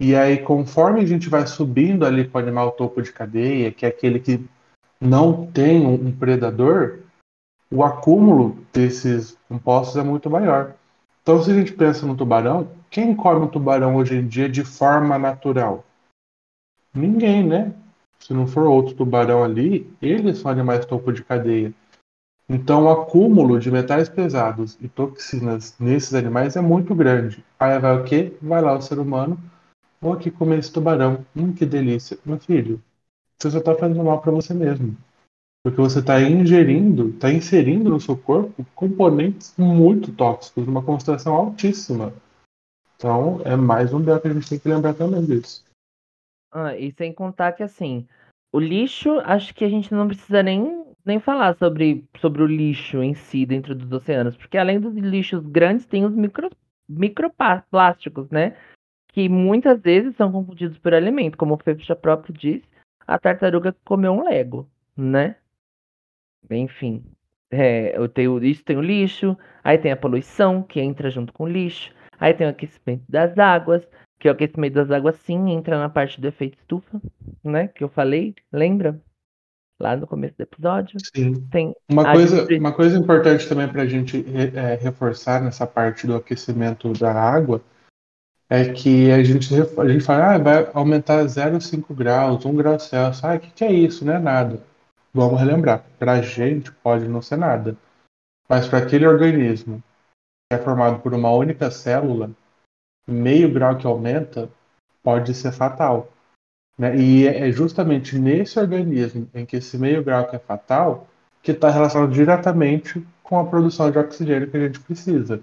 e 0.00 0.14
aí, 0.14 0.38
conforme 0.38 1.00
a 1.00 1.06
gente 1.06 1.28
vai 1.28 1.44
subindo 1.44 2.06
ali 2.06 2.24
para 2.24 2.38
o 2.38 2.42
animal 2.42 2.70
topo 2.70 3.02
de 3.02 3.12
cadeia, 3.12 3.72
que 3.72 3.84
é 3.84 3.88
aquele 3.88 4.20
que 4.20 4.48
não 5.00 5.46
tem 5.46 5.86
um 5.86 6.10
predador, 6.10 7.00
o 7.70 7.84
acúmulo 7.84 8.58
desses 8.72 9.36
compostos 9.48 9.96
é 9.96 10.02
muito 10.02 10.30
maior. 10.30 10.74
Então, 11.22 11.42
se 11.42 11.50
a 11.50 11.54
gente 11.54 11.72
pensa 11.72 12.06
no 12.06 12.16
tubarão, 12.16 12.70
quem 12.90 13.14
come 13.14 13.44
um 13.44 13.48
tubarão 13.48 13.96
hoje 13.96 14.16
em 14.16 14.26
dia 14.26 14.48
de 14.48 14.64
forma 14.64 15.18
natural? 15.18 15.84
Ninguém, 16.94 17.46
né? 17.46 17.74
Se 18.18 18.32
não 18.32 18.46
for 18.46 18.64
outro 18.64 18.94
tubarão 18.94 19.44
ali, 19.44 19.88
eles 20.00 20.38
são 20.38 20.50
animais 20.50 20.86
topo 20.86 21.12
de 21.12 21.22
cadeia. 21.22 21.72
Então, 22.48 22.84
o 22.84 22.88
acúmulo 22.88 23.60
de 23.60 23.70
metais 23.70 24.08
pesados 24.08 24.78
e 24.80 24.88
toxinas 24.88 25.76
nesses 25.78 26.14
animais 26.14 26.56
é 26.56 26.60
muito 26.62 26.94
grande. 26.94 27.44
Aí 27.60 27.78
vai 27.78 27.96
o 27.96 28.04
quê? 28.04 28.34
Vai 28.40 28.62
lá 28.62 28.74
o 28.74 28.80
ser 28.80 28.98
humano 28.98 29.38
Vou 30.00 30.12
aqui 30.12 30.30
comer 30.30 30.60
esse 30.60 30.72
tubarão. 30.72 31.26
Hum, 31.34 31.52
que 31.52 31.66
delícia. 31.66 32.18
Meu 32.24 32.38
filho, 32.38 32.80
você 33.40 33.50
só 33.50 33.58
está 33.58 33.74
fazendo 33.74 34.02
mal 34.04 34.20
para 34.20 34.32
você 34.32 34.52
mesmo. 34.52 34.96
Porque 35.62 35.80
você 35.80 36.00
está 36.00 36.20
ingerindo, 36.20 37.10
está 37.10 37.32
inserindo 37.32 37.90
no 37.90 38.00
seu 38.00 38.16
corpo 38.16 38.64
componentes 38.74 39.54
muito 39.56 40.12
tóxicos, 40.12 40.66
uma 40.66 40.82
concentração 40.82 41.34
altíssima. 41.34 42.12
Então, 42.96 43.40
é 43.44 43.54
mais 43.54 43.92
um 43.92 44.02
dela 44.02 44.20
que 44.20 44.28
a 44.28 44.32
gente 44.32 44.48
tem 44.48 44.58
que 44.58 44.68
lembrar 44.68 44.94
também 44.94 45.24
disso. 45.24 45.64
Ah, 46.50 46.76
e 46.76 46.92
sem 46.92 47.12
contar 47.12 47.52
que 47.52 47.62
assim, 47.62 48.06
o 48.52 48.58
lixo, 48.58 49.20
acho 49.20 49.54
que 49.54 49.64
a 49.64 49.68
gente 49.68 49.92
não 49.92 50.08
precisa 50.08 50.42
nem, 50.42 50.84
nem 51.04 51.20
falar 51.20 51.56
sobre, 51.56 52.04
sobre 52.20 52.42
o 52.42 52.46
lixo 52.46 53.02
em 53.02 53.14
si 53.14 53.44
dentro 53.44 53.74
dos 53.74 53.92
oceanos, 53.92 54.36
porque 54.36 54.56
além 54.56 54.80
dos 54.80 54.94
lixos 54.94 55.44
grandes, 55.46 55.86
tem 55.86 56.04
os 56.04 56.14
micro, 56.14 56.50
microplásticos, 56.88 58.30
né? 58.30 58.56
Que 59.12 59.28
muitas 59.28 59.80
vezes 59.80 60.16
são 60.16 60.32
confundidos 60.32 60.78
por 60.78 60.94
alimento, 60.94 61.36
como 61.36 61.54
o 61.54 61.58
Fefe 61.58 61.84
já 61.84 61.94
próprio 61.94 62.34
disse, 62.34 62.66
a 63.08 63.18
tartaruga 63.18 63.74
comeu 63.86 64.12
um 64.12 64.28
Lego, 64.28 64.68
né? 64.94 65.36
Enfim, 66.50 67.02
é, 67.50 67.96
eu 67.96 68.06
tenho, 68.06 68.42
isso 68.44 68.62
tem 68.62 68.76
o 68.76 68.82
lixo, 68.82 69.36
aí 69.64 69.78
tem 69.78 69.90
a 69.90 69.96
poluição, 69.96 70.62
que 70.62 70.78
entra 70.78 71.10
junto 71.10 71.32
com 71.32 71.44
o 71.44 71.48
lixo, 71.48 71.90
aí 72.20 72.34
tem 72.34 72.46
o 72.46 72.50
aquecimento 72.50 73.02
das 73.08 73.36
águas, 73.38 73.82
que 74.18 74.28
o 74.28 74.32
aquecimento 74.32 74.74
das 74.74 74.90
águas 74.90 75.16
sim 75.16 75.50
entra 75.50 75.78
na 75.78 75.88
parte 75.88 76.20
do 76.20 76.28
efeito 76.28 76.58
estufa, 76.58 77.00
né? 77.42 77.68
Que 77.68 77.82
eu 77.82 77.88
falei, 77.88 78.34
lembra? 78.52 79.00
Lá 79.80 79.96
no 79.96 80.06
começo 80.06 80.36
do 80.36 80.42
episódio. 80.42 80.98
Sim. 81.14 81.46
Tem 81.50 81.74
Uma 81.88 82.12
coisa, 82.12 82.40
gente- 82.40 82.58
uma 82.58 82.72
coisa 82.72 82.98
importante 82.98 83.48
também 83.48 83.68
para 83.68 83.82
a 83.82 83.86
gente 83.86 84.24
é, 84.54 84.74
reforçar 84.74 85.40
nessa 85.40 85.66
parte 85.66 86.06
do 86.06 86.16
aquecimento 86.16 86.92
da 86.94 87.12
água 87.12 87.62
é 88.50 88.72
que 88.72 89.10
a 89.10 89.22
gente, 89.22 89.54
a 89.54 89.88
gente 89.88 90.04
fala, 90.04 90.34
ah, 90.34 90.38
vai 90.38 90.70
aumentar 90.72 91.24
0,5 91.24 91.94
graus, 91.94 92.44
1 92.44 92.54
grau 92.54 92.78
Celsius. 92.78 93.24
Ah, 93.24 93.34
o 93.34 93.40
que, 93.40 93.50
que 93.50 93.64
é 93.64 93.72
isso? 93.72 94.04
Não 94.04 94.14
é 94.14 94.18
nada. 94.18 94.62
Vamos 95.12 95.38
relembrar. 95.38 95.84
Para 95.98 96.12
a 96.12 96.22
gente 96.22 96.72
pode 96.72 97.06
não 97.06 97.20
ser 97.20 97.36
nada. 97.36 97.76
Mas 98.48 98.66
para 98.66 98.78
aquele 98.78 99.06
organismo 99.06 99.82
que 100.50 100.56
é 100.56 100.58
formado 100.58 101.00
por 101.00 101.12
uma 101.12 101.30
única 101.30 101.70
célula, 101.70 102.30
meio 103.06 103.52
grau 103.52 103.76
que 103.76 103.86
aumenta 103.86 104.48
pode 105.02 105.34
ser 105.34 105.52
fatal. 105.52 106.08
né? 106.78 106.96
E 106.96 107.26
é 107.26 107.52
justamente 107.52 108.18
nesse 108.18 108.58
organismo 108.58 109.28
em 109.34 109.44
que 109.44 109.56
esse 109.56 109.76
meio 109.76 110.02
grau 110.02 110.26
que 110.26 110.36
é 110.36 110.38
fatal 110.38 111.06
que 111.42 111.52
está 111.52 111.70
relacionado 111.70 112.12
diretamente 112.12 113.06
com 113.22 113.38
a 113.38 113.46
produção 113.46 113.90
de 113.90 113.98
oxigênio 113.98 114.50
que 114.50 114.56
a 114.56 114.60
gente 114.66 114.80
precisa. 114.80 115.42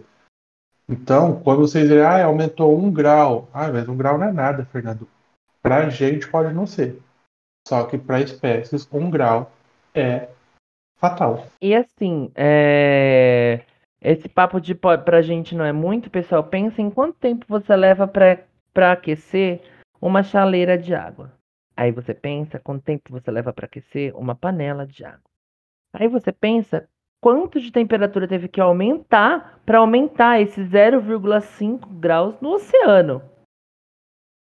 Então, 0.88 1.42
quando 1.42 1.62
vocês 1.62 1.88
dizem, 1.88 2.04
ah, 2.04 2.26
aumentou 2.26 2.78
um 2.78 2.92
grau, 2.92 3.50
ah, 3.54 3.72
mas 3.72 3.88
um 3.88 3.98
grau 3.98 4.18
não 4.18 4.28
é 4.28 4.32
nada, 4.32 4.66
Fernando. 4.66 5.08
Para 5.62 5.78
a 5.78 5.90
gente 5.90 6.28
pode 6.28 6.54
não 6.54 6.68
ser. 6.68 7.02
Só 7.68 7.84
que 7.86 7.98
para 7.98 8.22
espécies, 8.22 8.88
um 8.94 9.10
grau 9.10 9.52
é 9.94 10.30
fatal. 10.98 11.48
E 11.60 11.74
assim, 11.74 12.32
é, 12.36 13.62
esse 14.00 14.30
papo 14.30 14.62
de 14.62 14.76
pra 14.76 15.22
gente 15.24 15.56
não 15.56 15.66
é 15.66 15.72
muito, 15.72 16.10
pessoal. 16.12 16.44
Pensa 16.44 16.82
em 16.82 16.92
quanto 16.92 17.18
tempo 17.18 17.46
você 17.50 17.76
leva 17.76 18.08
pra 18.08 18.92
aquecer 18.92 19.62
uma 20.00 20.22
chaleira 20.22 20.78
de 20.78 20.94
água. 20.94 21.34
Aí 21.76 21.92
você 21.92 22.14
pensa 22.14 22.60
quanto 22.60 22.84
tempo 22.84 23.12
você 23.12 23.32
leva 23.32 23.52
para 23.52 23.66
aquecer 23.66 24.16
uma 24.16 24.36
panela 24.36 24.86
de 24.86 25.04
água. 25.04 25.20
Aí 25.92 26.08
você 26.08 26.32
pensa 26.32 26.88
quanto 27.26 27.60
de 27.60 27.72
temperatura 27.72 28.28
teve 28.28 28.48
que 28.48 28.62
aumentar 28.62 29.60
para 29.66 29.80
aumentar 29.80 30.40
esse 30.40 30.62
0,5 30.62 31.88
graus 32.00 32.36
no 32.40 32.52
oceano. 32.52 33.20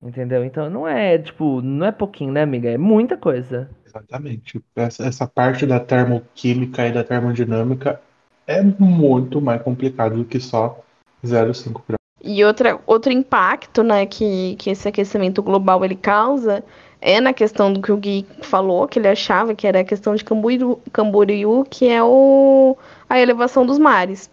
Entendeu? 0.02 0.42
Então 0.42 0.70
não 0.70 0.88
é, 0.88 1.18
tipo, 1.18 1.60
não 1.60 1.84
é 1.84 1.92
pouquinho, 1.92 2.32
né, 2.32 2.40
amiga? 2.40 2.70
É 2.70 2.78
muita 2.78 3.18
coisa. 3.18 3.68
Exatamente. 3.84 4.64
Essa, 4.74 5.04
essa 5.04 5.26
parte 5.26 5.66
da 5.66 5.78
termoquímica 5.78 6.86
e 6.86 6.92
da 6.92 7.04
termodinâmica 7.04 8.00
é 8.46 8.62
muito 8.62 9.42
mais 9.42 9.60
complicado 9.60 10.16
do 10.16 10.24
que 10.24 10.40
só 10.40 10.82
0,5 11.22 11.82
graus. 11.86 12.00
E 12.24 12.42
outra, 12.42 12.80
outro 12.86 13.12
impacto 13.12 13.82
né, 13.82 14.06
que, 14.06 14.56
que 14.56 14.70
esse 14.70 14.88
aquecimento 14.88 15.42
global 15.42 15.84
ele 15.84 15.96
causa 15.96 16.64
é 17.00 17.20
na 17.20 17.32
questão 17.32 17.72
do 17.72 17.80
que 17.80 17.90
o 17.90 17.96
Gui 17.96 18.26
falou, 18.42 18.86
que 18.86 18.98
ele 18.98 19.08
achava 19.08 19.54
que 19.54 19.66
era 19.66 19.80
a 19.80 19.84
questão 19.84 20.14
de 20.14 20.24
Camboriú, 20.24 20.78
Camboriú 20.92 21.64
que 21.68 21.88
é 21.88 22.02
o, 22.02 22.76
a 23.08 23.18
elevação 23.18 23.64
dos 23.64 23.78
mares. 23.78 24.30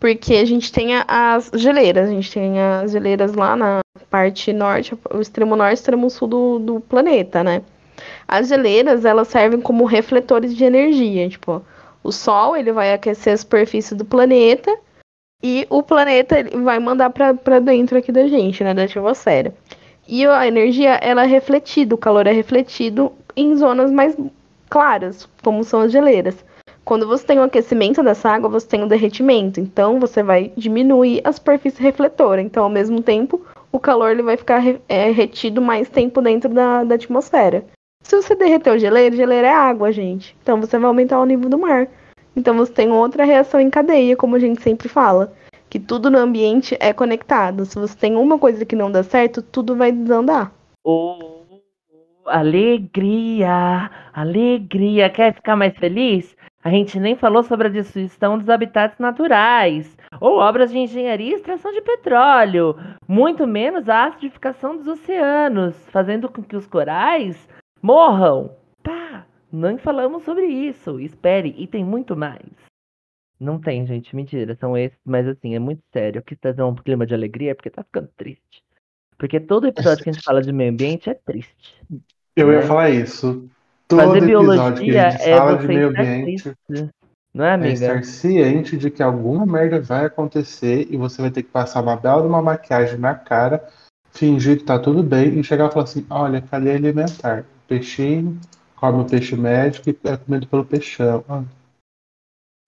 Porque 0.00 0.36
a 0.36 0.44
gente 0.44 0.72
tem 0.72 0.90
as 1.08 1.50
geleiras, 1.54 2.08
a 2.08 2.12
gente 2.12 2.32
tem 2.32 2.60
as 2.60 2.92
geleiras 2.92 3.34
lá 3.34 3.56
na 3.56 3.80
parte 4.08 4.52
norte, 4.52 4.96
o 5.12 5.20
extremo 5.20 5.56
norte 5.56 5.72
e 5.72 5.74
extremo 5.74 6.08
sul 6.08 6.28
do, 6.28 6.58
do 6.58 6.80
planeta, 6.80 7.42
né? 7.42 7.62
As 8.26 8.48
geleiras, 8.48 9.04
elas 9.04 9.28
servem 9.28 9.60
como 9.60 9.84
refletores 9.84 10.56
de 10.56 10.64
energia, 10.64 11.28
tipo, 11.28 11.62
o 12.02 12.12
Sol, 12.12 12.56
ele 12.56 12.72
vai 12.72 12.92
aquecer 12.92 13.32
a 13.32 13.36
superfície 13.36 13.94
do 13.94 14.04
planeta 14.04 14.74
e 15.42 15.66
o 15.68 15.82
planeta 15.82 16.36
vai 16.62 16.78
mandar 16.78 17.10
para 17.10 17.58
dentro 17.58 17.98
aqui 17.98 18.12
da 18.12 18.26
gente, 18.28 18.62
né, 18.62 18.72
da 18.72 18.84
atmosfera. 18.84 19.52
E 20.10 20.26
a 20.26 20.46
energia, 20.46 20.94
ela 21.02 21.24
é 21.24 21.26
refletida, 21.26 21.94
o 21.94 21.98
calor 21.98 22.26
é 22.26 22.32
refletido 22.32 23.12
em 23.36 23.54
zonas 23.54 23.90
mais 23.90 24.16
claras, 24.70 25.28
como 25.44 25.62
são 25.62 25.80
as 25.82 25.92
geleiras. 25.92 26.42
Quando 26.82 27.06
você 27.06 27.26
tem 27.26 27.38
o 27.38 27.42
aquecimento 27.42 28.02
dessa 28.02 28.30
água, 28.30 28.48
você 28.48 28.66
tem 28.66 28.82
o 28.82 28.88
derretimento. 28.88 29.60
Então, 29.60 30.00
você 30.00 30.22
vai 30.22 30.50
diminuir 30.56 31.20
a 31.24 31.30
superfície 31.30 31.82
refletora. 31.82 32.40
Então, 32.40 32.64
ao 32.64 32.70
mesmo 32.70 33.02
tempo, 33.02 33.44
o 33.70 33.78
calor 33.78 34.10
ele 34.10 34.22
vai 34.22 34.38
ficar 34.38 34.62
é, 34.88 35.10
retido 35.10 35.60
mais 35.60 35.90
tempo 35.90 36.22
dentro 36.22 36.48
da, 36.48 36.84
da 36.84 36.94
atmosfera. 36.94 37.66
Se 38.02 38.16
você 38.16 38.34
derreter 38.34 38.72
o 38.72 38.78
geleiro, 38.78 39.14
geleiro 39.14 39.46
é 39.46 39.52
água, 39.52 39.92
gente. 39.92 40.34
Então, 40.42 40.58
você 40.58 40.78
vai 40.78 40.88
aumentar 40.88 41.20
o 41.20 41.26
nível 41.26 41.50
do 41.50 41.58
mar. 41.58 41.86
Então, 42.34 42.56
você 42.56 42.72
tem 42.72 42.90
outra 42.90 43.26
reação 43.26 43.60
em 43.60 43.68
cadeia, 43.68 44.16
como 44.16 44.36
a 44.36 44.38
gente 44.38 44.62
sempre 44.62 44.88
fala 44.88 45.34
que 45.68 45.78
tudo 45.78 46.10
no 46.10 46.18
ambiente 46.18 46.76
é 46.80 46.92
conectado. 46.92 47.64
Se 47.64 47.78
você 47.78 47.96
tem 47.96 48.16
uma 48.16 48.38
coisa 48.38 48.64
que 48.64 48.76
não 48.76 48.90
dá 48.90 49.02
certo, 49.02 49.42
tudo 49.42 49.76
vai 49.76 49.92
desandar. 49.92 50.52
Oh, 50.84 51.38
alegria, 52.26 53.90
alegria. 54.12 55.10
Quer 55.10 55.34
ficar 55.34 55.56
mais 55.56 55.76
feliz? 55.76 56.36
A 56.62 56.70
gente 56.70 56.98
nem 56.98 57.14
falou 57.14 57.42
sobre 57.42 57.68
a 57.68 57.70
destruição 57.70 58.36
dos 58.36 58.50
habitats 58.50 58.98
naturais, 58.98 59.96
ou 60.20 60.38
obras 60.38 60.70
de 60.70 60.78
engenharia 60.78 61.30
e 61.30 61.34
extração 61.34 61.72
de 61.72 61.80
petróleo, 61.80 62.76
muito 63.06 63.46
menos 63.46 63.88
a 63.88 64.06
acidificação 64.06 64.76
dos 64.76 64.86
oceanos, 64.88 65.76
fazendo 65.90 66.28
com 66.28 66.42
que 66.42 66.56
os 66.56 66.66
corais 66.66 67.48
morram. 67.80 68.50
Pá, 68.82 69.24
não 69.52 69.78
falamos 69.78 70.24
sobre 70.24 70.46
isso. 70.46 70.98
Espere, 70.98 71.54
e 71.56 71.66
tem 71.66 71.84
muito 71.84 72.16
mais. 72.16 72.67
Não 73.40 73.58
tem, 73.60 73.86
gente, 73.86 74.14
mentira. 74.14 74.56
São 74.58 74.76
esses, 74.76 74.98
mas 75.04 75.26
assim, 75.26 75.54
é 75.54 75.58
muito 75.58 75.82
sério. 75.92 76.18
Aqui 76.20 76.34
tá 76.34 76.50
dando 76.52 76.72
um 76.72 76.74
clima 76.74 77.06
de 77.06 77.14
alegria 77.14 77.52
é 77.52 77.54
porque 77.54 77.70
tá 77.70 77.82
ficando 77.84 78.08
triste. 78.16 78.62
Porque 79.16 79.38
todo 79.40 79.66
episódio 79.66 80.02
que 80.02 80.10
a 80.10 80.12
gente 80.12 80.24
fala 80.24 80.42
de 80.42 80.52
meio 80.52 80.70
ambiente 80.70 81.10
é 81.10 81.14
triste. 81.14 81.82
Eu 82.36 82.48
né? 82.48 82.54
ia 82.54 82.62
falar 82.62 82.90
isso. 82.90 83.48
Todo 83.86 84.02
Fazer 84.02 84.20
biologia 84.26 84.72
que 84.84 84.98
a 84.98 85.10
gente 85.10 85.22
é 85.22 85.36
fala 85.36 85.58
de 85.58 85.66
meio 85.66 85.88
ambiente 85.88 86.54
triste. 86.66 86.90
Não 87.32 87.44
é, 87.44 87.50
é 87.50 87.54
amiga? 87.54 87.72
estar 87.72 88.04
ciente 88.04 88.76
de 88.76 88.90
que 88.90 89.02
alguma 89.02 89.46
merda 89.46 89.80
vai 89.80 90.06
acontecer 90.06 90.88
e 90.90 90.96
você 90.96 91.22
vai 91.22 91.30
ter 91.30 91.42
que 91.42 91.50
passar 91.50 91.82
uma 91.82 91.96
bela 91.96 92.26
uma 92.26 92.42
maquiagem 92.42 92.98
na 92.98 93.14
cara, 93.14 93.64
fingir 94.10 94.58
que 94.58 94.64
tá 94.64 94.78
tudo 94.78 95.02
bem 95.02 95.38
e 95.38 95.44
chegar 95.44 95.68
e 95.68 95.72
falar 95.72 95.84
assim: 95.84 96.06
olha, 96.10 96.40
cadeia 96.40 96.76
alimentar. 96.76 97.44
Peixinho, 97.66 98.40
come 98.76 99.02
o 99.02 99.04
peixe 99.04 99.36
médico 99.36 99.90
e 99.90 99.98
é 100.04 100.16
comido 100.16 100.46
pelo 100.46 100.64
peixão. 100.64 101.24
Ah, 101.28 101.42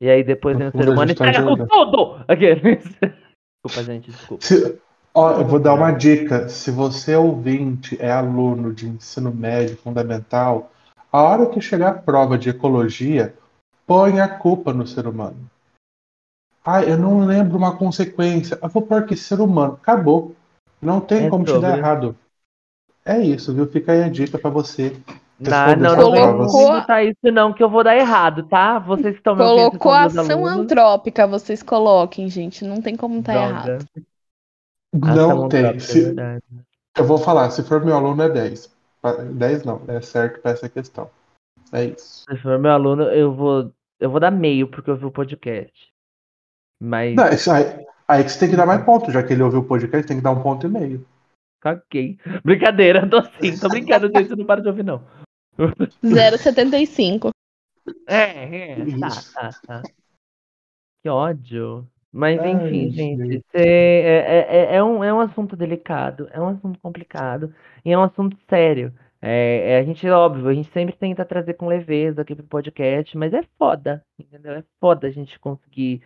E 0.00 0.08
aí 0.08 0.24
depois 0.24 0.56
vem 0.56 0.68
o 0.68 0.72
ser 0.72 0.88
humano 0.88 1.10
e 1.10 1.12
estraga 1.12 1.42
com 1.42 1.56
tudo! 1.66 2.24
Aqueles. 2.26 2.84
Desculpa, 3.62 3.84
gente, 3.84 4.10
desculpa. 4.10 4.42
Se- 4.46 4.78
ó, 5.14 5.32
eu 5.32 5.44
vou 5.46 5.58
dar 5.60 5.74
uma 5.74 5.90
dica. 5.90 6.48
Se 6.48 6.70
você 6.70 7.14
ouvinte 7.14 7.96
é 8.00 8.10
aluno 8.10 8.72
de 8.72 8.88
ensino 8.88 9.30
médio 9.30 9.76
fundamental, 9.76 10.72
a 11.12 11.22
hora 11.22 11.46
que 11.46 11.60
chegar 11.60 11.90
a 11.90 11.98
prova 11.98 12.38
de 12.38 12.48
ecologia, 12.48 13.34
põe 13.86 14.18
a 14.18 14.26
culpa 14.28 14.72
no 14.72 14.86
ser 14.86 15.06
humano. 15.06 15.36
Ah, 16.64 16.82
eu 16.82 16.96
não 16.96 17.26
lembro 17.26 17.58
uma 17.58 17.76
consequência. 17.76 18.58
Eu 18.62 18.68
vou 18.70 18.80
pôr 18.82 19.04
que 19.04 19.14
ser 19.16 19.40
humano. 19.40 19.74
Acabou. 19.74 20.34
Não 20.80 20.98
tem 21.00 21.26
É 21.26 21.30
como 21.30 21.44
te 21.44 21.50
sobre. 21.50 21.66
dar 21.68 21.76
errado. 21.76 22.16
É 23.04 23.18
isso, 23.18 23.52
viu? 23.52 23.66
Fica 23.66 23.92
aí 23.92 24.02
a 24.02 24.08
dica 24.08 24.38
pra 24.38 24.48
você. 24.50 24.96
Não, 25.40 25.76
não, 25.76 25.96
não 25.96 26.12
vem. 26.12 26.20
Colocou- 26.26 26.72
botar 26.72 27.02
isso 27.02 27.32
não, 27.32 27.52
que 27.52 27.62
eu 27.62 27.70
vou 27.70 27.82
dar 27.82 27.96
errado, 27.96 28.42
tá? 28.44 28.78
Vocês 28.78 29.16
estão 29.16 29.34
me 29.34 29.42
Colocou 29.42 29.92
ação 29.92 30.46
alunos. 30.46 30.64
antrópica, 30.64 31.26
vocês 31.26 31.62
coloquem, 31.62 32.28
gente. 32.28 32.64
Não 32.64 32.80
tem 32.82 32.94
como 32.96 33.20
estar 33.20 33.32
Droga. 33.32 33.48
errado. 33.72 33.86
Não 34.94 35.48
tem. 35.48 35.64
é 35.66 35.78
Se- 35.78 36.04
verdade. 36.04 36.42
eu 36.98 37.04
vou 37.04 37.16
falar, 37.18 37.50
se 37.50 37.62
for 37.62 37.82
meu 37.84 37.94
aluno 37.96 38.22
é 38.22 38.28
10. 38.28 38.70
Pa- 39.00 39.12
10 39.14 39.64
não, 39.64 39.80
é 39.88 40.00
certo 40.02 40.42
pra 40.42 40.50
essa 40.50 40.68
questão. 40.68 41.08
É 41.72 41.84
isso. 41.84 42.24
Se 42.28 42.36
for 42.38 42.58
meu 42.58 42.72
aluno, 42.72 43.04
eu 43.04 43.32
vou, 43.32 43.72
eu 43.98 44.10
vou 44.10 44.20
dar 44.20 44.30
meio 44.30 44.68
porque 44.68 44.90
eu 44.90 44.96
vi 44.96 45.06
o 45.06 45.10
podcast. 45.10 45.88
Mas 46.82 47.14
Não, 47.14 47.28
isso 47.28 47.50
aí, 47.50 47.64
aí 48.08 48.24
que 48.24 48.30
você 48.30 48.40
tem 48.40 48.50
que 48.50 48.56
dar 48.56 48.66
mais 48.66 48.82
ponto, 48.84 49.10
já 49.10 49.22
que 49.22 49.32
ele 49.32 49.42
ouviu 49.42 49.60
o 49.60 49.64
podcast, 49.64 50.06
tem 50.06 50.16
que 50.18 50.22
dar 50.22 50.32
um 50.32 50.42
ponto 50.42 50.66
e 50.66 50.70
meio. 50.70 51.06
caguei. 51.62 52.18
Brincadeira, 52.44 53.06
tô 53.08 53.22
sim, 53.40 53.56
tô 53.58 53.68
brincando, 53.68 54.08
gente, 54.14 54.34
não 54.36 54.44
para 54.44 54.60
de 54.60 54.68
ouvir, 54.68 54.82
não. 54.82 55.02
0,75. 55.58 57.30
É, 58.06 58.72
é, 58.72 58.76
tá, 58.98 59.08
tá, 59.34 59.60
tá. 59.66 59.82
Que 61.02 61.08
ódio. 61.08 61.86
Mas 62.12 62.40
Ai, 62.40 62.52
enfim, 62.52 62.90
gente, 62.90 63.44
é, 63.54 63.62
é, 63.62 64.46
é, 64.48 64.76
é 64.76 64.82
um, 64.82 65.04
é 65.04 65.14
um 65.14 65.20
assunto 65.20 65.56
delicado, 65.56 66.28
é 66.32 66.40
um 66.40 66.48
assunto 66.48 66.78
complicado 66.80 67.54
e 67.84 67.92
é 67.92 67.98
um 67.98 68.02
assunto 68.02 68.36
sério. 68.48 68.92
É, 69.22 69.74
é, 69.74 69.78
a 69.78 69.84
gente, 69.84 70.08
óbvio, 70.08 70.48
a 70.48 70.54
gente 70.54 70.70
sempre 70.72 70.96
tenta 70.96 71.24
trazer 71.24 71.54
com 71.54 71.68
leveza 71.68 72.22
aqui 72.22 72.34
pro 72.34 72.44
podcast, 72.46 73.16
mas 73.16 73.32
é 73.32 73.42
foda, 73.56 74.02
entendeu? 74.18 74.54
É 74.54 74.64
foda 74.80 75.06
a 75.06 75.10
gente 75.10 75.38
conseguir 75.38 76.02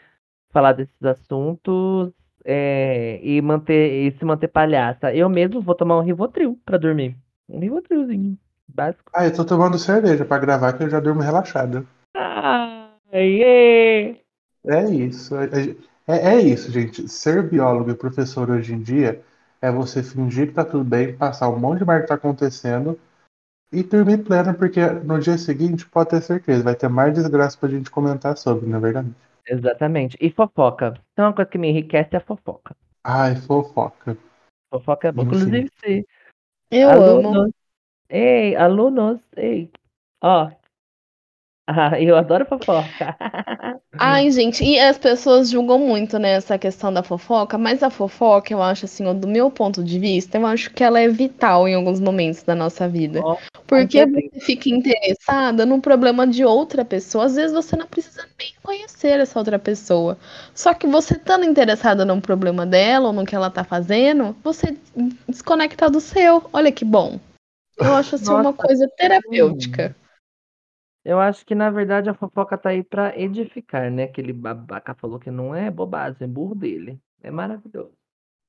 falar 0.50 0.72
desses 0.72 1.02
assuntos 1.02 2.12
é, 2.44 3.20
e 3.22 3.40
manter 3.40 4.06
e 4.06 4.18
se 4.18 4.24
manter 4.24 4.48
palhaça. 4.48 5.14
Eu 5.14 5.28
mesmo 5.30 5.60
vou 5.60 5.74
tomar 5.74 5.98
um 5.98 6.02
Rivotril 6.02 6.60
pra 6.66 6.76
dormir. 6.76 7.16
Um 7.48 7.60
Rivotrilzinho, 7.60 8.38
básico. 8.68 9.10
Ah, 9.14 9.26
eu 9.26 9.34
tô 9.34 9.44
tomando 9.44 9.78
cerveja 9.78 10.24
pra 10.24 10.38
gravar 10.38 10.72
que 10.72 10.82
eu 10.82 10.90
já 10.90 11.00
durmo 11.00 11.20
relaxado. 11.20 11.86
Ai, 12.16 13.42
é. 13.42 14.20
É 14.66 14.84
isso. 14.90 15.34
É, 15.36 15.46
é- 16.06 16.34
é 16.36 16.40
isso, 16.40 16.70
gente. 16.70 17.08
Ser 17.08 17.48
biólogo 17.48 17.90
e 17.90 17.94
professor 17.94 18.50
hoje 18.50 18.72
em 18.72 18.82
dia 18.82 19.22
é 19.60 19.70
você 19.70 20.02
fingir 20.02 20.48
que 20.48 20.54
tá 20.54 20.64
tudo 20.64 20.84
bem, 20.84 21.16
passar 21.16 21.48
um 21.48 21.58
monte 21.58 21.78
de 21.80 21.84
merda 21.86 22.02
que 22.02 22.08
tá 22.08 22.14
acontecendo 22.14 22.98
e 23.72 23.82
dormir 23.82 24.18
pleno, 24.18 24.54
porque 24.54 24.84
no 24.86 25.18
dia 25.18 25.36
seguinte, 25.38 25.86
pode 25.88 26.10
ter 26.10 26.20
certeza, 26.22 26.62
vai 26.62 26.74
ter 26.74 26.88
mais 26.88 27.14
desgraça 27.14 27.58
pra 27.58 27.68
gente 27.68 27.90
comentar 27.90 28.36
sobre, 28.36 28.68
não 28.68 28.78
é 28.78 28.80
verdade? 28.80 29.10
Exatamente. 29.46 30.16
E 30.20 30.30
fofoca. 30.30 30.94
Então, 31.12 31.26
uma 31.26 31.32
coisa 31.32 31.50
que 31.50 31.58
me 31.58 31.68
enriquece 31.68 32.10
é 32.12 32.16
a 32.16 32.20
fofoca. 32.20 32.76
Ai, 33.02 33.36
fofoca. 33.36 34.16
Fofoca 34.72 35.08
é 35.08 35.12
bom. 35.12 35.22
Inclusive, 35.22 35.68
se 35.82 36.06
Eu 36.70 37.02
amo. 37.02 37.52
Alunos. 38.10 38.10
Ei, 38.10 38.56
alunos, 38.56 39.20
ei. 39.36 39.70
Ó. 40.22 40.50
Ah, 41.66 41.98
eu 41.98 42.16
adoro 42.16 42.44
fofoca. 42.44 43.16
Ai, 43.98 44.30
gente, 44.30 44.62
e 44.62 44.78
as 44.78 44.98
pessoas 44.98 45.48
julgam 45.48 45.78
muito, 45.78 46.18
né, 46.18 46.32
essa 46.32 46.58
questão 46.58 46.92
da 46.92 47.02
fofoca, 47.02 47.56
mas 47.56 47.82
a 47.82 47.88
fofoca, 47.88 48.52
eu 48.52 48.62
acho 48.62 48.84
assim, 48.84 49.04
do 49.14 49.26
meu 49.26 49.50
ponto 49.50 49.82
de 49.82 49.98
vista, 49.98 50.36
eu 50.36 50.46
acho 50.46 50.70
que 50.72 50.84
ela 50.84 51.00
é 51.00 51.08
vital 51.08 51.66
em 51.68 51.74
alguns 51.74 52.00
momentos 52.00 52.42
da 52.42 52.54
nossa 52.54 52.88
vida. 52.88 53.20
Ó, 53.24 53.38
Porque 53.66 54.04
você 54.04 54.40
fica 54.40 54.68
interessada 54.68 55.64
no 55.64 55.80
problema 55.80 56.26
de 56.26 56.44
outra 56.44 56.84
pessoa. 56.84 57.24
Às 57.24 57.36
vezes 57.36 57.52
você 57.52 57.76
não 57.76 57.86
precisa 57.86 58.26
nem 58.38 58.52
conhecer 58.62 59.20
essa 59.20 59.38
outra 59.38 59.58
pessoa. 59.58 60.18
Só 60.54 60.74
que 60.74 60.86
você 60.86 61.14
estando 61.14 61.44
interessada 61.44 62.04
no 62.04 62.20
problema 62.20 62.66
dela 62.66 63.06
ou 63.06 63.12
no 63.12 63.24
que 63.24 63.34
ela 63.34 63.48
tá 63.48 63.64
fazendo, 63.64 64.36
você 64.42 64.76
desconecta 65.26 65.88
do 65.88 66.00
seu. 66.00 66.44
Olha 66.52 66.70
que 66.72 66.84
bom. 66.84 67.18
Eu 67.78 67.94
acho 67.94 68.16
assim 68.16 68.34
uma 68.34 68.52
Nossa, 68.52 68.66
coisa 68.66 68.88
terapêutica. 68.96 69.94
Eu 71.04 71.20
acho 71.20 71.44
que, 71.44 71.54
na 71.54 71.70
verdade, 71.70 72.08
a 72.08 72.14
fofoca 72.14 72.56
tá 72.56 72.70
aí 72.70 72.82
pra 72.82 73.16
edificar, 73.18 73.90
né? 73.90 74.04
Aquele 74.04 74.32
babaca 74.32 74.94
falou 74.94 75.18
que 75.18 75.30
não 75.30 75.54
é 75.54 75.70
bobagem, 75.70 76.24
é 76.24 76.26
burro 76.26 76.54
dele. 76.54 77.00
É 77.22 77.30
maravilhoso. 77.30 77.94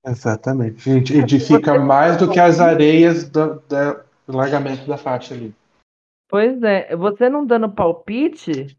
Exatamente. 0.05 0.81
Gente, 0.83 1.13
edifica 1.17 1.77
mais 1.79 2.17
do 2.17 2.29
que 2.31 2.39
as 2.39 2.59
areias 2.59 3.29
da, 3.29 3.47
da- 3.67 4.05
O 4.27 4.31
largamento 4.31 4.87
da 4.87 4.97
faixa 4.97 5.33
ali. 5.33 5.53
Pois 6.27 6.61
é, 6.63 6.95
você 6.95 7.29
não 7.29 7.45
dando 7.45 7.71
palpite, 7.73 8.77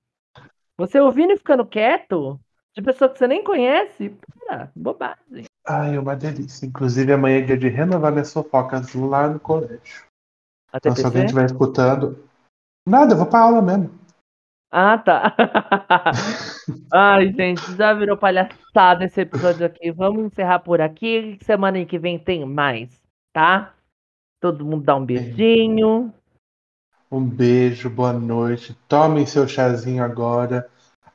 você 0.76 1.00
ouvindo 1.00 1.32
e 1.32 1.38
ficando 1.38 1.66
quieto, 1.66 2.40
de 2.74 2.82
pessoa 2.82 3.10
que 3.10 3.18
você 3.18 3.28
nem 3.28 3.44
conhece, 3.44 4.10
pera, 4.46 4.72
bobagem. 4.76 5.44
Ai, 5.66 5.94
é 5.96 6.00
uma 6.00 6.16
delícia. 6.16 6.66
Inclusive, 6.66 7.12
amanhã 7.12 7.38
é 7.38 7.42
dia 7.42 7.56
de 7.56 7.68
renovar 7.68 8.10
minhas 8.12 8.32
fofocas 8.32 8.92
lá 8.94 9.28
no 9.28 9.38
colégio. 9.38 10.05
Até 10.72 10.88
Então, 10.88 10.96
se 10.96 11.04
alguém 11.04 11.24
estiver 11.24 11.46
escutando. 11.46 12.18
Nada, 12.88 13.14
eu 13.14 13.18
vou 13.18 13.26
pra 13.26 13.40
aula 13.40 13.62
mesmo. 13.62 13.90
Ah, 14.70 14.98
tá. 14.98 15.34
Ai, 16.92 17.32
gente, 17.32 17.74
já 17.76 17.94
virou 17.94 18.16
palhaçada 18.16 19.04
esse 19.04 19.20
episódio 19.20 19.66
aqui. 19.66 19.90
Vamos 19.90 20.24
encerrar 20.24 20.58
por 20.60 20.80
aqui. 20.80 21.38
Semana 21.42 21.84
que 21.84 21.98
vem 21.98 22.18
tem 22.18 22.44
mais, 22.44 22.90
tá? 23.32 23.74
Todo 24.40 24.64
mundo 24.64 24.84
dá 24.84 24.96
um 24.96 25.04
beijinho. 25.04 26.12
Um 27.10 27.24
beijo, 27.24 27.88
boa 27.88 28.12
noite. 28.12 28.76
Tomem 28.88 29.24
seu 29.24 29.46
chazinho 29.46 30.04
agora. 30.04 30.68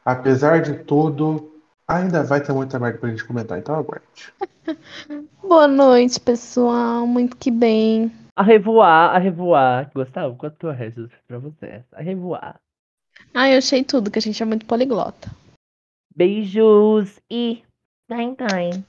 Apesar 0.03 0.61
de 0.61 0.83
tudo, 0.83 1.61
ainda 1.87 2.23
vai 2.23 2.41
ter 2.41 2.53
muita 2.53 2.79
merda 2.79 2.97
pra 2.97 3.09
gente 3.09 3.25
comentar, 3.25 3.59
então 3.59 3.75
aguarde. 3.75 4.33
Boa 5.41 5.67
noite, 5.67 6.19
pessoal. 6.19 7.05
Muito 7.05 7.35
que 7.35 7.51
bem. 7.51 8.11
A 8.35 8.43
revoar, 8.43 9.15
a 9.15 9.17
revoar. 9.17 9.91
Gustavo, 9.93 10.35
quanto 10.37 10.67
eu 10.67 10.71
resto 10.71 11.09
pra 11.27 11.37
você? 11.37 11.83
A 11.91 12.01
revoar. 12.01 12.59
Ah, 13.33 13.49
eu 13.49 13.57
achei 13.57 13.83
tudo, 13.83 14.09
que 14.09 14.19
a 14.19 14.21
gente 14.21 14.41
é 14.41 14.45
muito 14.45 14.65
poliglota. 14.65 15.29
Beijos 16.15 17.19
e. 17.29 17.63
Time, 18.09 18.35
time. 18.35 18.85